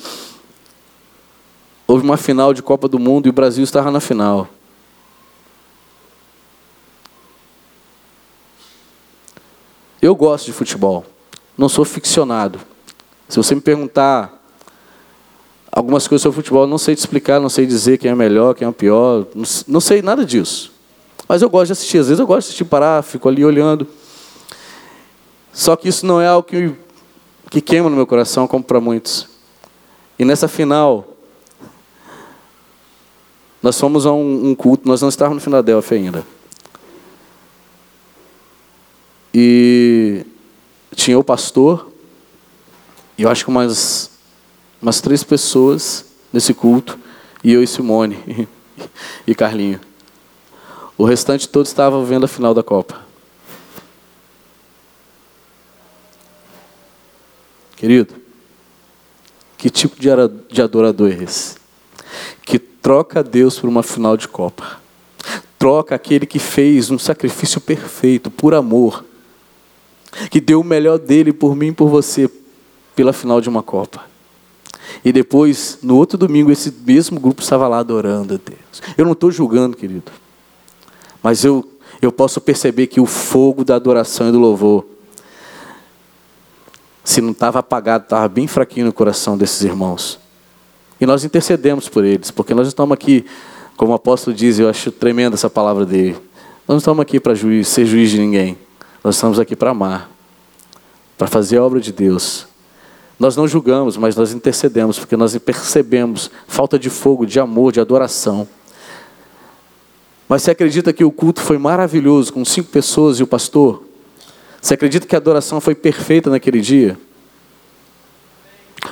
[1.87, 4.47] houve uma final de Copa do Mundo e o Brasil estava na final.
[10.01, 11.05] Eu gosto de futebol,
[11.57, 12.59] não sou ficcionado.
[13.27, 14.33] Se você me perguntar
[15.71, 18.67] algumas coisas sobre futebol, não sei te explicar, não sei dizer quem é melhor, quem
[18.67, 19.25] é pior,
[19.67, 20.71] não sei nada disso.
[21.27, 23.85] Mas eu gosto de assistir, às vezes eu gosto de assistir, parar, fico ali olhando.
[25.51, 26.73] Só que isso não é algo que,
[27.51, 29.27] que queima no meu coração, como para muitos.
[30.17, 31.05] E nessa final,
[33.61, 36.38] nós fomos a um, um culto, nós não estávamos no Filadélfia ainda.
[39.33, 40.25] E
[40.95, 41.91] tinha o pastor,
[43.17, 44.11] e eu acho que umas,
[44.81, 46.97] umas três pessoas nesse culto,
[47.43, 48.47] e eu e Simone
[49.25, 49.79] e Carlinho.
[50.97, 53.07] O restante todo estava vendo a final da Copa.
[57.77, 58.15] Querido,
[59.57, 61.55] que tipo de adorador é esse?
[62.45, 64.81] Que troca Deus por uma final de Copa.
[65.57, 69.05] Troca aquele que fez um sacrifício perfeito, por amor,
[70.29, 72.29] que deu o melhor dele por mim e por você
[72.95, 74.01] pela final de uma Copa.
[75.03, 78.81] E depois, no outro domingo, esse mesmo grupo estava lá adorando a Deus.
[78.97, 80.11] Eu não estou julgando, querido,
[81.21, 81.67] mas eu,
[82.01, 84.85] eu posso perceber que o fogo da adoração e do louvor,
[87.03, 90.19] se não estava apagado, estava bem fraquinho no coração desses irmãos.
[90.99, 93.25] E nós intercedemos por eles, porque nós estamos aqui,
[93.77, 96.17] como o apóstolo diz, eu acho tremenda essa palavra dele.
[96.67, 98.57] Nós não estamos aqui para ser juiz de ninguém.
[99.03, 100.09] Nós estamos aqui para amar,
[101.17, 102.47] para fazer a obra de Deus.
[103.19, 107.79] Nós não julgamos, mas nós intercedemos, porque nós percebemos falta de fogo, de amor, de
[107.79, 108.47] adoração.
[110.27, 113.83] Mas você acredita que o culto foi maravilhoso com cinco pessoas e o pastor?
[114.61, 116.97] Você acredita que a adoração foi perfeita naquele dia?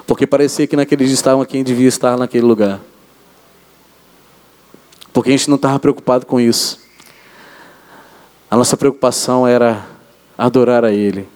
[0.05, 2.79] Porque parecia que naquele dia estavam quem devia estar naquele lugar.
[5.13, 6.79] Porque a gente não estava preocupado com isso.
[8.49, 9.85] A nossa preocupação era
[10.37, 11.27] adorar a Ele,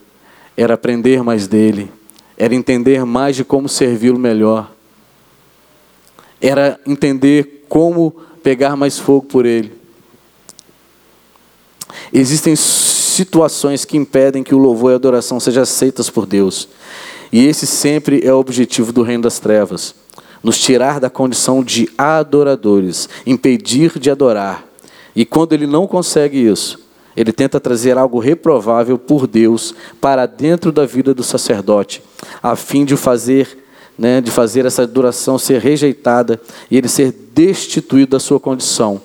[0.56, 1.90] era aprender mais dele,
[2.36, 4.70] era entender mais de como servi-lo melhor,
[6.40, 9.72] era entender como pegar mais fogo por Ele.
[12.12, 16.68] Existem situações que impedem que o louvor e a adoração sejam aceitas por Deus.
[17.30, 19.94] E esse sempre é o objetivo do reino das trevas:
[20.42, 24.66] nos tirar da condição de adoradores, impedir de adorar.
[25.14, 26.81] E quando ele não consegue isso,
[27.16, 32.02] ele tenta trazer algo reprovável por Deus para dentro da vida do sacerdote,
[32.42, 33.58] a fim de fazer,
[33.98, 36.40] né, de fazer essa adoração ser rejeitada
[36.70, 39.00] e ele ser destituído da sua condição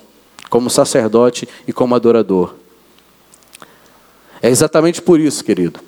[0.48, 2.54] como sacerdote e como adorador.
[4.40, 5.80] É exatamente por isso, querido,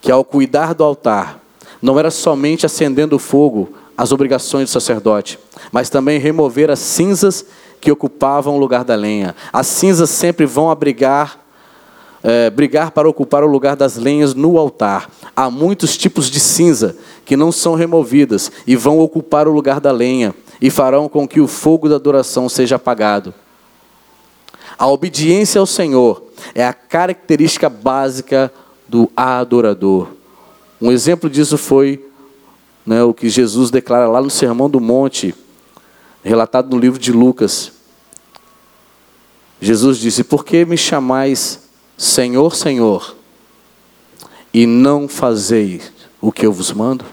[0.00, 1.40] que ao cuidar do altar,
[1.80, 5.38] não era somente acendendo o fogo as obrigações do sacerdote,
[5.72, 7.44] mas também remover as cinzas
[7.80, 9.34] que ocupavam o lugar da lenha.
[9.52, 11.47] As cinzas sempre vão abrigar
[12.22, 15.10] é, brigar para ocupar o lugar das lenhas no altar.
[15.36, 19.92] Há muitos tipos de cinza que não são removidas e vão ocupar o lugar da
[19.92, 23.32] lenha e farão com que o fogo da adoração seja apagado.
[24.78, 26.22] A obediência ao Senhor
[26.54, 28.52] é a característica básica
[28.88, 30.08] do adorador.
[30.80, 32.04] Um exemplo disso foi
[32.86, 35.34] né, o que Jesus declara lá no Sermão do Monte,
[36.22, 37.72] relatado no livro de Lucas.
[39.60, 41.67] Jesus disse: Por que me chamais
[41.98, 43.16] Senhor, Senhor,
[44.54, 47.04] e não fazeis o que eu vos mando?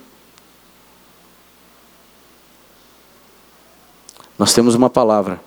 [4.38, 5.42] Nós temos uma palavra.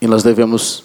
[0.00, 0.82] E nós devemos,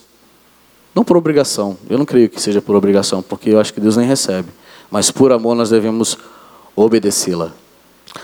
[0.94, 3.96] não por obrigação, eu não creio que seja por obrigação, porque eu acho que Deus
[3.96, 4.50] nem recebe,
[4.92, 6.18] mas por amor nós devemos
[6.76, 7.54] obedecê-la.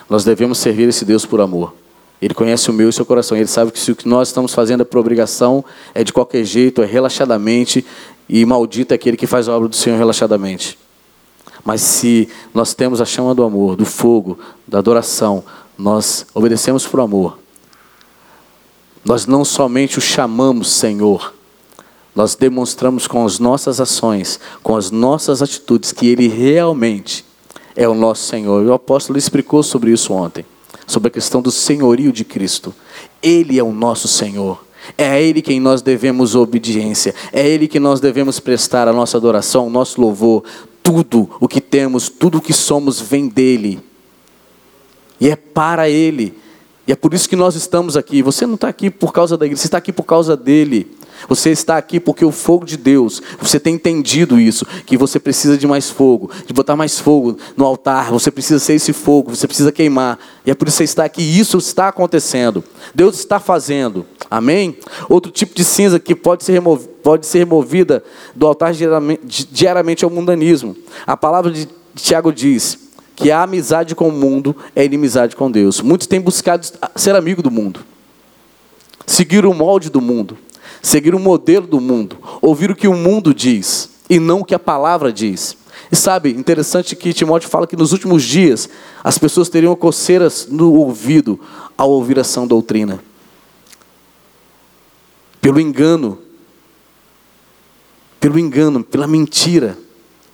[0.10, 1.74] Nós devemos servir esse Deus por amor.
[2.22, 3.36] Ele conhece o meu e o seu coração.
[3.36, 6.44] Ele sabe que se o que nós estamos fazendo é por obrigação, é de qualquer
[6.44, 7.84] jeito, é relaxadamente,
[8.30, 10.78] e maldito é aquele que faz a obra do Senhor relaxadamente.
[11.66, 15.44] Mas se nós temos a chama do amor, do fogo, da adoração,
[15.78, 17.40] nós obedecemos por amor.
[19.04, 21.34] Nós não somente o chamamos Senhor,
[22.16, 27.26] nós demonstramos com as nossas ações, com as nossas atitudes, que Ele realmente
[27.76, 28.64] é o nosso Senhor.
[28.64, 30.46] O apóstolo explicou sobre isso ontem
[30.88, 32.74] sobre a questão do senhorio de Cristo.
[33.22, 34.64] Ele é o nosso Senhor.
[34.98, 37.14] É a Ele quem nós devemos obediência.
[37.32, 40.44] É a Ele que nós devemos prestar a nossa adoração, o nosso louvor.
[40.82, 43.80] Tudo o que temos, tudo o que somos vem dEle.
[45.20, 46.34] E é para Ele.
[46.88, 48.22] E é por isso que nós estamos aqui.
[48.24, 50.92] Você não está aqui por causa da igreja, você está aqui por causa dele.
[51.28, 55.58] Você está aqui porque o fogo de Deus, você tem entendido isso, que você precisa
[55.58, 59.48] de mais fogo, de botar mais fogo no altar, você precisa ser esse fogo, você
[59.48, 60.20] precisa queimar.
[60.46, 62.64] E é por isso que você está aqui, isso está acontecendo.
[62.94, 64.06] Deus está fazendo.
[64.30, 64.78] Amém?
[65.10, 68.04] Outro tipo de cinza que pode ser, remov pode ser removida
[68.36, 70.76] do altar diariamente, é o mundanismo.
[71.06, 72.78] A palavra de Tiago diz
[73.16, 75.82] que a amizade com o mundo é inimizade com Deus.
[75.82, 76.66] Muitos têm buscado
[76.96, 77.82] ser amigo do mundo,
[79.06, 80.38] seguir o molde do mundo
[80.82, 84.56] seguir o modelo do mundo, ouvir o que o mundo diz e não o que
[84.56, 85.58] a palavra diz.
[85.92, 88.70] E sabe, interessante que Timóteo fala que nos últimos dias
[89.04, 91.40] as pessoas teriam coceiras no ouvido
[91.78, 93.04] ao ouvir a sã doutrina.
[95.42, 96.20] Pelo engano,
[98.20, 99.78] pelo engano, pela mentira,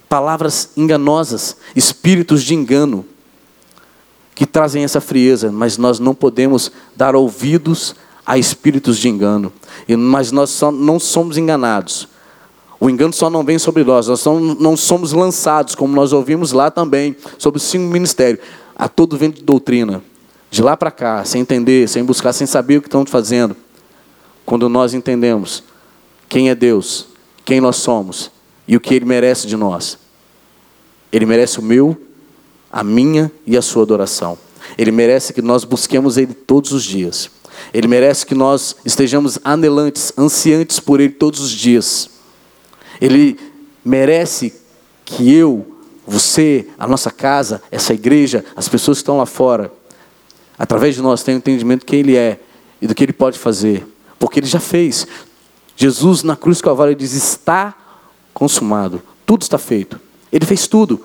[0.10, 3.06] palavras enganosas, espíritos de engano
[4.36, 7.96] que trazem essa frieza, mas nós não podemos dar ouvidos
[8.28, 9.54] a espíritos de engano.
[9.98, 12.10] Mas nós só não somos enganados.
[12.80, 14.24] O engano só não vem sobre nós, nós
[14.60, 18.40] não somos lançados, como nós ouvimos lá também, sobre o cinco ministério,
[18.76, 20.04] a todo vento de doutrina.
[20.52, 23.56] De lá para cá, sem entender, sem buscar, sem saber o que estão fazendo.
[24.46, 25.64] Quando nós entendemos
[26.30, 27.08] quem é Deus,
[27.44, 28.30] quem nós somos
[28.68, 29.98] e o que Ele merece de nós.
[31.12, 31.98] Ele merece o meu,
[32.72, 34.38] a minha e a sua adoração.
[34.78, 37.30] Ele merece que nós busquemos Ele todos os dias.
[37.74, 42.10] Ele merece que nós estejamos anelantes, ansiantes por Ele todos os dias.
[43.02, 43.40] Ele
[43.84, 44.54] merece
[45.06, 45.66] que eu,
[46.06, 49.72] você, a nossa casa, essa igreja, as pessoas que estão lá fora,
[50.58, 52.40] através de nós, tenham entendimento de quem Ele é
[52.82, 53.86] e do que Ele pode fazer,
[54.20, 55.08] porque Ele já fez.
[55.76, 57.76] Jesus na cruz do Calvário diz: está
[58.34, 60.00] consumado, tudo está feito.
[60.32, 61.00] Ele fez tudo.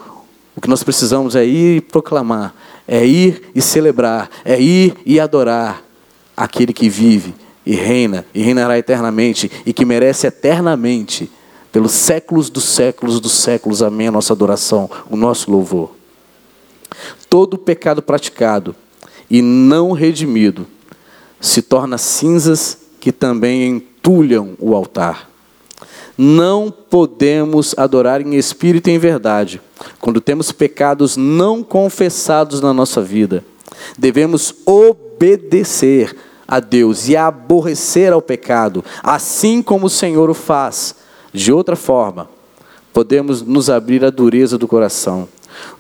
[0.56, 2.54] O que nós precisamos é ir e proclamar,
[2.86, 5.82] é ir e celebrar, é ir e adorar
[6.36, 11.30] aquele que vive e reina e reinará eternamente e que merece eternamente,
[11.70, 15.92] pelos séculos dos séculos dos séculos, amém, a nossa adoração, o nosso louvor.
[17.30, 18.76] Todo pecado praticado
[19.30, 20.66] e não redimido
[21.40, 25.30] se torna cinzas que também entulham o altar.
[26.16, 29.60] Não podemos adorar em espírito e em verdade
[29.98, 33.42] quando temos pecados não confessados na nossa vida.
[33.98, 36.16] Devemos obedecer
[36.46, 40.94] a Deus e aborrecer ao pecado, assim como o Senhor o faz.
[41.32, 42.28] De outra forma,
[42.92, 45.28] podemos nos abrir à dureza do coração.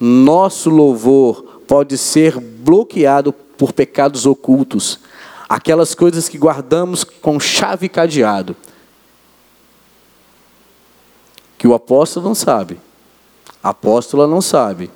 [0.00, 4.98] Nosso louvor pode ser bloqueado por pecados ocultos,
[5.48, 8.56] aquelas coisas que guardamos com chave cadeado,
[11.58, 12.80] que o apóstolo não sabe,
[13.62, 14.90] a apóstola não sabe,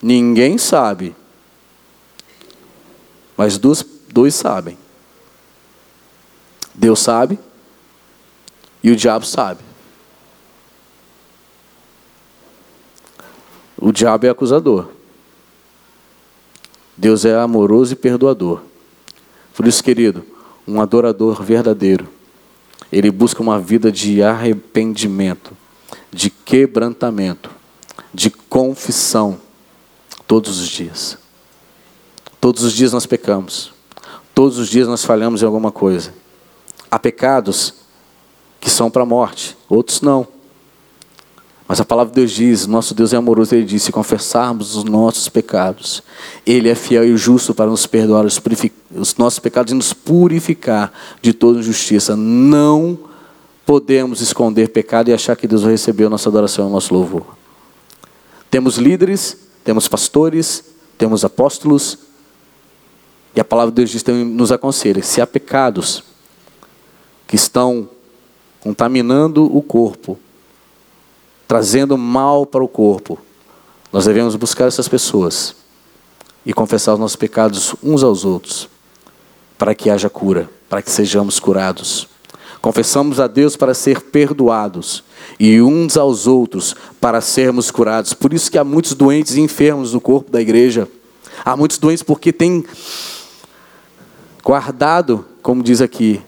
[0.00, 1.14] ninguém sabe,
[3.36, 4.78] mas dois, dois sabem.
[6.74, 7.38] Deus sabe
[8.82, 9.60] e o diabo sabe.
[13.76, 14.88] O diabo é acusador.
[16.96, 18.62] Deus é amoroso e perdoador.
[19.54, 20.24] Por isso, querido,
[20.66, 22.08] um adorador verdadeiro,
[22.90, 25.56] ele busca uma vida de arrependimento,
[26.10, 27.50] de quebrantamento,
[28.12, 29.40] de confissão,
[30.26, 31.18] todos os dias.
[32.44, 33.72] Todos os dias nós pecamos,
[34.34, 36.12] todos os dias nós falhamos em alguma coisa.
[36.90, 37.72] Há pecados
[38.60, 40.28] que são para a morte, outros não.
[41.66, 44.84] Mas a palavra de Deus diz: nosso Deus é amoroso, ele diz: se confessarmos os
[44.84, 46.02] nossos pecados,
[46.44, 48.38] Ele é fiel e justo para nos perdoar os,
[48.94, 50.92] os nossos pecados e nos purificar
[51.22, 52.14] de toda injustiça.
[52.14, 52.98] Não
[53.64, 56.92] podemos esconder pecado e achar que Deus vai receber a nossa adoração e o nosso
[56.92, 57.24] louvor.
[58.50, 59.34] Temos líderes,
[59.64, 60.62] temos pastores,
[60.98, 62.03] temos apóstolos,
[63.34, 66.04] e a palavra de Deus nos aconselha: se há pecados
[67.26, 67.88] que estão
[68.60, 70.18] contaminando o corpo,
[71.46, 73.18] trazendo mal para o corpo,
[73.92, 75.54] nós devemos buscar essas pessoas
[76.46, 78.68] e confessar os nossos pecados uns aos outros,
[79.58, 82.08] para que haja cura, para que sejamos curados.
[82.60, 85.04] Confessamos a Deus para ser perdoados
[85.38, 88.14] e uns aos outros para sermos curados.
[88.14, 90.88] Por isso que há muitos doentes e enfermos no corpo da igreja.
[91.44, 92.64] Há muitos doentes porque têm
[94.44, 96.20] guardado, como diz aqui,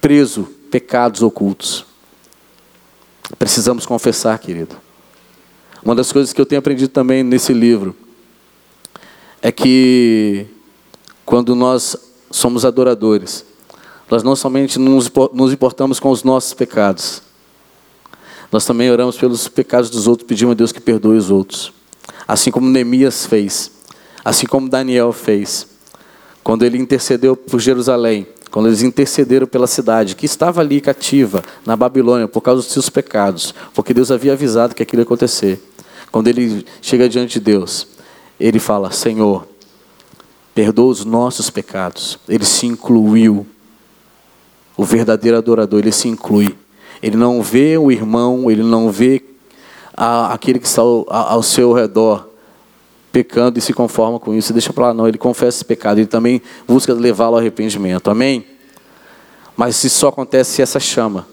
[0.00, 1.84] preso pecados ocultos.
[3.38, 4.76] Precisamos confessar, querido.
[5.84, 7.94] Uma das coisas que eu tenho aprendido também nesse livro
[9.42, 10.46] é que
[11.24, 11.96] quando nós
[12.30, 13.44] somos adoradores,
[14.10, 17.22] nós não somente nos importamos com os nossos pecados,
[18.50, 21.72] nós também oramos pelos pecados dos outros, pedimos a Deus que perdoe os outros.
[22.26, 23.70] Assim como Neemias fez,
[24.24, 25.69] assim como Daniel fez,
[26.42, 31.76] quando ele intercedeu por Jerusalém, quando eles intercederam pela cidade, que estava ali cativa, na
[31.76, 35.62] Babilônia, por causa dos seus pecados, porque Deus havia avisado que aquilo ia acontecer.
[36.10, 37.86] Quando ele chega diante de Deus,
[38.38, 39.46] ele fala: Senhor,
[40.54, 42.18] perdoa os nossos pecados.
[42.28, 43.46] Ele se incluiu.
[44.76, 46.56] O verdadeiro adorador, ele se inclui.
[47.02, 49.22] Ele não vê o irmão, ele não vê
[49.94, 52.29] a, aquele que está ao, ao seu redor
[53.12, 56.06] pecando e se conforma com isso, deixa para lá, não, ele confessa esse pecado, ele
[56.06, 58.46] também busca levá-lo ao arrependimento, amém?
[59.56, 61.26] Mas isso só acontece se essa chama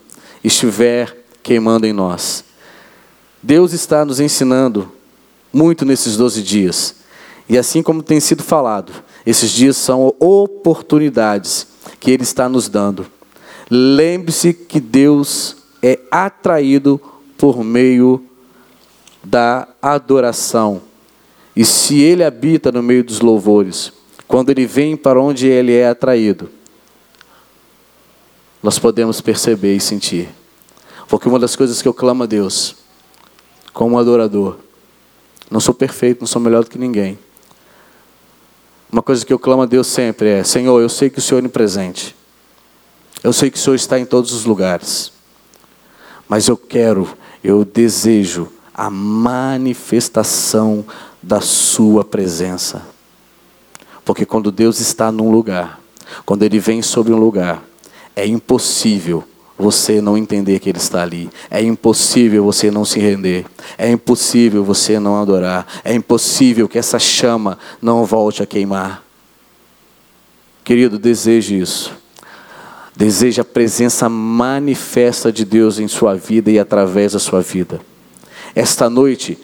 [0.43, 2.43] estiver queimando em nós.
[3.41, 4.91] Deus está nos ensinando
[5.53, 6.95] muito nesses 12 dias,
[7.47, 8.91] e assim como tem sido falado,
[9.25, 11.67] esses dias são oportunidades
[11.99, 13.05] que Ele está nos dando.
[13.69, 16.99] Lembre-se que Deus é atraído
[17.38, 18.23] por meio
[19.23, 20.82] da adoração.
[21.58, 23.91] E se ele habita no meio dos louvores,
[24.28, 26.51] quando ele vem para onde ele é atraído,
[28.62, 30.30] nós podemos perceber e sentir.
[31.08, 32.76] Porque uma das coisas que eu clamo a Deus,
[33.74, 34.58] como adorador,
[35.49, 37.18] não sou perfeito, não sou melhor do que ninguém.
[38.91, 41.39] Uma coisa que eu clamo a Deus sempre é: Senhor, eu sei que o Senhor
[41.39, 42.16] é onipresente.
[43.24, 45.12] Eu sei que o Senhor está em todos os lugares.
[46.30, 50.86] Mas eu quero, eu desejo a manifestação
[51.28, 52.82] da Sua presença.
[54.05, 55.82] Porque quando Deus está num lugar,
[56.25, 57.61] quando Ele vem sobre um lugar,
[58.15, 59.23] é impossível
[59.59, 61.30] você não entender que Ele está ali.
[61.51, 63.45] É impossível você não se render.
[63.78, 65.67] É impossível você não adorar.
[65.84, 69.03] É impossível que essa chama não volte a queimar.
[70.63, 71.93] Querido, deseje isso.
[72.95, 77.82] Deseje a presença manifesta de Deus em sua vida e através da sua vida.
[78.55, 79.38] Esta noite,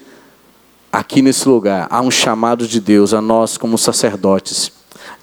[0.93, 4.71] aqui nesse lugar, há um chamado de Deus a nós, como sacerdotes,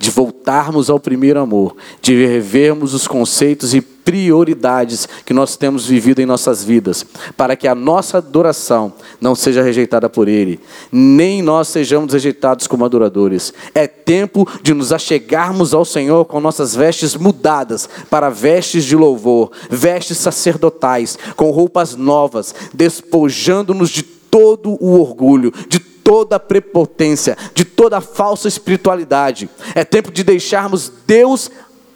[0.00, 6.20] de voltarmos ao primeiro amor, de revermos os conceitos e prioridades que nós temos vivido
[6.20, 7.06] em nossas vidas,
[7.36, 10.58] para que a nossa adoração não seja rejeitada por Ele,
[10.90, 13.54] nem nós sejamos rejeitados como adoradores.
[13.72, 19.52] É tempo de nos achegarmos ao Senhor com nossas vestes mudadas para vestes de louvor,
[19.70, 27.64] vestes sacerdotais, com roupas novas, despojando-nos de todo o orgulho, de toda a prepotência, de
[27.64, 29.48] toda a falsa espiritualidade.
[29.74, 31.50] É tempo de deixarmos Deus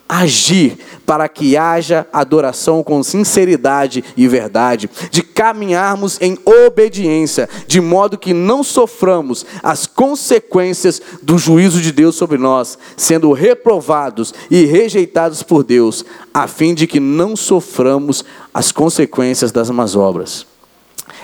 [0.09, 8.18] agir para que haja adoração com sinceridade e verdade, de caminharmos em obediência, de modo
[8.18, 15.43] que não soframos as consequências do juízo de Deus sobre nós, sendo reprovados e rejeitados
[15.43, 20.47] por Deus, a fim de que não soframos as consequências das más obras.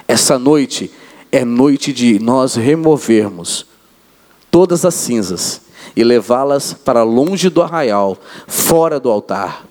[0.08, 0.90] Essa noite
[1.32, 3.66] é noite de nós removermos
[4.50, 5.60] todas as cinzas
[5.94, 9.66] e levá-las para longe do arraial, fora do altar.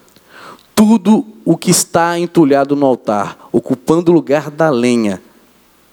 [0.74, 5.22] Tudo o que está entulhado no altar, ocupando o lugar da lenha,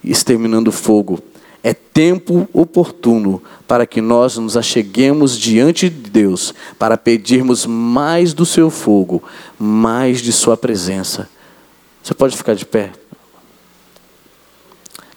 [0.03, 1.19] exterminando o fogo,
[1.63, 8.45] é tempo oportuno para que nós nos acheguemos diante de Deus, para pedirmos mais do
[8.45, 9.21] seu fogo,
[9.59, 11.27] mais de sua presença.
[12.01, 12.91] Você pode ficar de pé?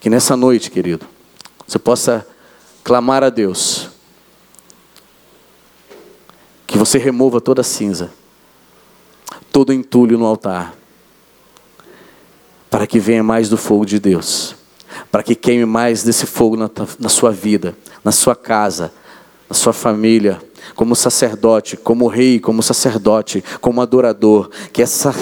[0.01, 1.07] Que nessa noite, querido,
[1.66, 2.26] você possa
[2.82, 3.90] clamar a Deus,
[6.66, 8.11] que você remova toda a cinza,
[9.53, 10.74] todo entulho no altar,
[12.68, 14.57] para que venha mais do fogo de Deus
[15.11, 18.92] para que queime mais desse fogo na, na sua vida, na sua casa,
[19.48, 20.40] na sua família,
[20.74, 25.14] como sacerdote, como rei, como sacerdote, como adorador, que essa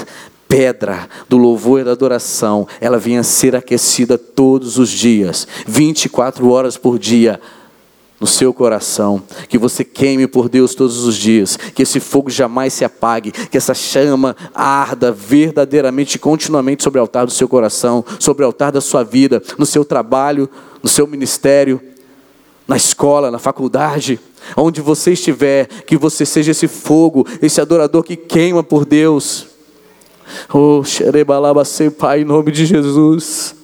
[0.49, 6.77] pedra do louvor e da adoração, ela venha ser aquecida todos os dias, 24 horas
[6.77, 7.39] por dia,
[8.21, 12.73] no seu coração, que você queime por Deus todos os dias, que esse fogo jamais
[12.73, 18.43] se apague, que essa chama arda verdadeiramente, continuamente sobre o altar do seu coração, sobre
[18.43, 20.51] o altar da sua vida, no seu trabalho,
[20.83, 21.81] no seu ministério,
[22.67, 24.19] na escola, na faculdade,
[24.57, 29.48] onde você estiver, que você seja esse fogo, esse adorador que queima por Deus.
[30.53, 31.63] Oh, xerebalaba,
[31.99, 33.55] Pai, em nome de Jesus.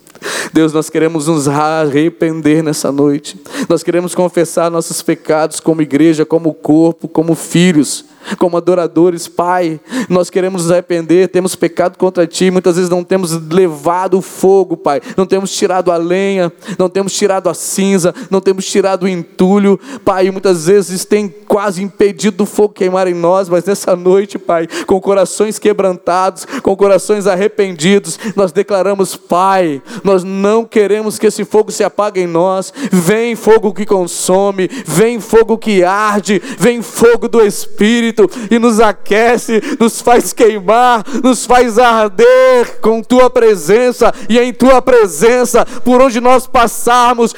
[0.53, 3.39] Deus, nós queremos nos arrepender nessa noite.
[3.69, 8.05] Nós queremos confessar nossos pecados como igreja, como corpo, como filhos
[8.39, 13.33] como adoradores, Pai, nós queremos nos arrepender, temos pecado contra Ti, muitas vezes não temos
[13.49, 18.41] levado o fogo, Pai, não temos tirado a lenha, não temos tirado a cinza, não
[18.41, 23.49] temos tirado o entulho, Pai, muitas vezes tem quase impedido o fogo queimar em nós,
[23.49, 30.65] mas nessa noite, Pai, com corações quebrantados, com corações arrependidos, nós declaramos, Pai, nós não
[30.65, 35.83] queremos que esse fogo se apague em nós, vem fogo que consome, vem fogo que
[35.83, 42.81] arde, vem fogo do Espírito, Espírito e nos aquece, nos faz queimar, nos faz arder
[42.81, 47.35] com tua presença e em tua presença, por onde nós passarmos,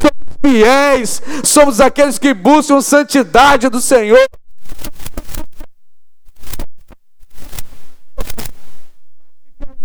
[0.00, 4.20] somos fiéis, somos aqueles que buscam santidade do Senhor.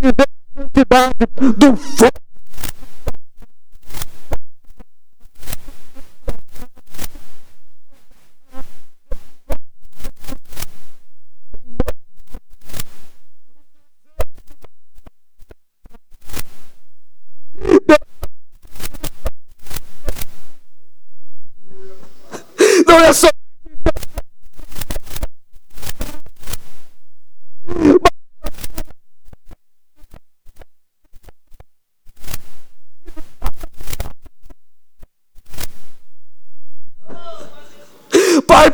[0.05, 1.13] Santidade
[1.57, 2.11] do fogo.
[22.87, 23.29] Não é só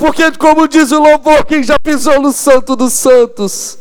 [0.01, 3.77] porque, como diz o louvor, quem já pisou no Santo dos Santos,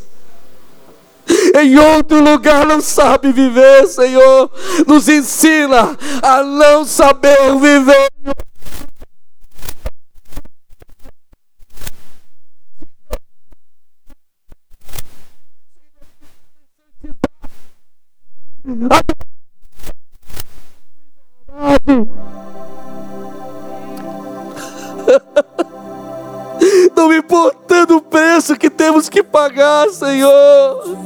[1.58, 4.50] em outro lugar não sabe viver, Senhor.
[4.86, 8.10] Nos ensina a não saber viver.
[18.62, 19.19] não
[27.20, 30.96] importando o preço que temos que pagar, Senhor.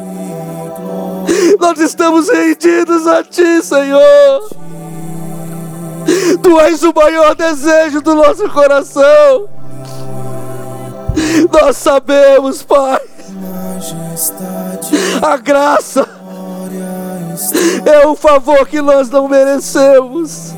[1.61, 4.49] Nós estamos rendidos a Ti, Senhor.
[6.43, 9.49] Tu és o maior desejo do nosso coração.
[11.53, 13.01] Nós sabemos, Pai,
[15.23, 16.09] a graça
[17.85, 20.53] é um favor que nós não merecemos,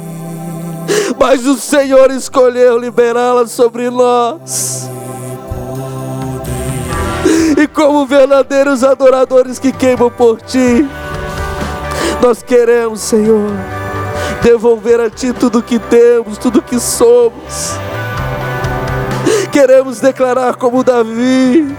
[1.19, 4.89] mas o Senhor escolheu liberá-la sobre nós.
[7.57, 10.87] E como verdadeiros adoradores que queimam por ti,
[12.21, 13.51] nós queremos, Senhor,
[14.43, 17.73] devolver a Ti tudo que temos, tudo que somos.
[19.51, 21.75] Queremos declarar como Davi.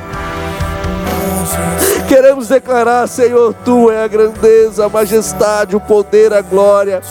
[2.07, 7.01] Queremos declarar, Senhor, Tu é a grandeza, a majestade, o poder, a glória.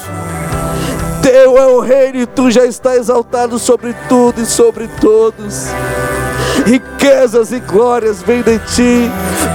[1.23, 5.69] Teu é o reino e Tu já está exaltado sobre tudo e sobre todos
[7.07, 9.11] riquezas e glórias vêm de ti.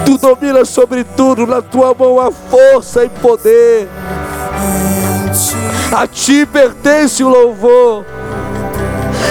[0.06, 3.90] Tu dominas sobre tudo, na tua mão há força e poder.
[5.92, 8.06] A ti pertence o louvor.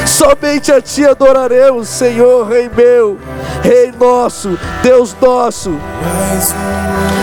[0.07, 3.19] Somente a ti adoraremos, Senhor, Rei meu,
[3.63, 5.73] Rei nosso, Deus nosso.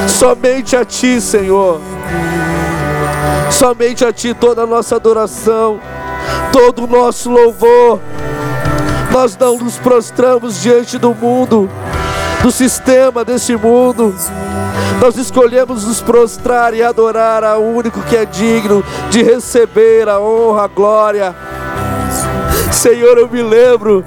[0.08, 1.80] Somente a ti, Senhor.
[3.52, 5.80] Somente a ti toda a nossa adoração,
[6.52, 8.00] todo o nosso louvor
[9.20, 11.68] Nós não nos prostramos diante do mundo,
[12.44, 14.14] do sistema desse mundo.
[15.02, 20.66] Nós escolhemos nos prostrar e adorar ao único que é digno de receber a honra,
[20.66, 21.36] a glória.
[22.72, 24.06] Senhor, eu me lembro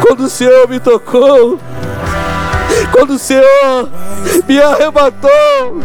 [0.00, 1.58] quando o Senhor me tocou,
[2.92, 3.88] quando o Senhor
[4.46, 5.80] me arrebatou.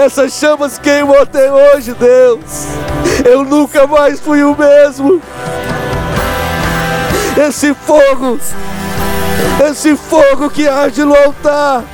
[0.00, 2.40] Essas chamas queimam até hoje, Deus.
[3.22, 5.20] Eu nunca mais fui o mesmo.
[7.36, 8.40] Esse fogo,
[9.70, 11.84] esse fogo que arde no altar,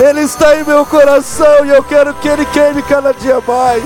[0.00, 3.84] ele está em meu coração e eu quero que ele queime cada dia mais.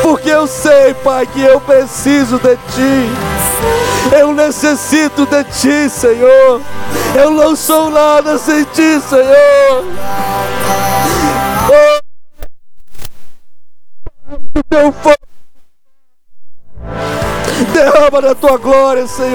[0.00, 4.16] Porque eu sei, Pai, que eu preciso de Ti.
[4.16, 6.60] Eu necessito de Ti, Senhor.
[7.12, 9.84] Eu não sou nada sem Ti, Senhor.
[14.64, 15.16] Teu fogo.
[17.72, 19.26] Derrama da tua glória, Senhor.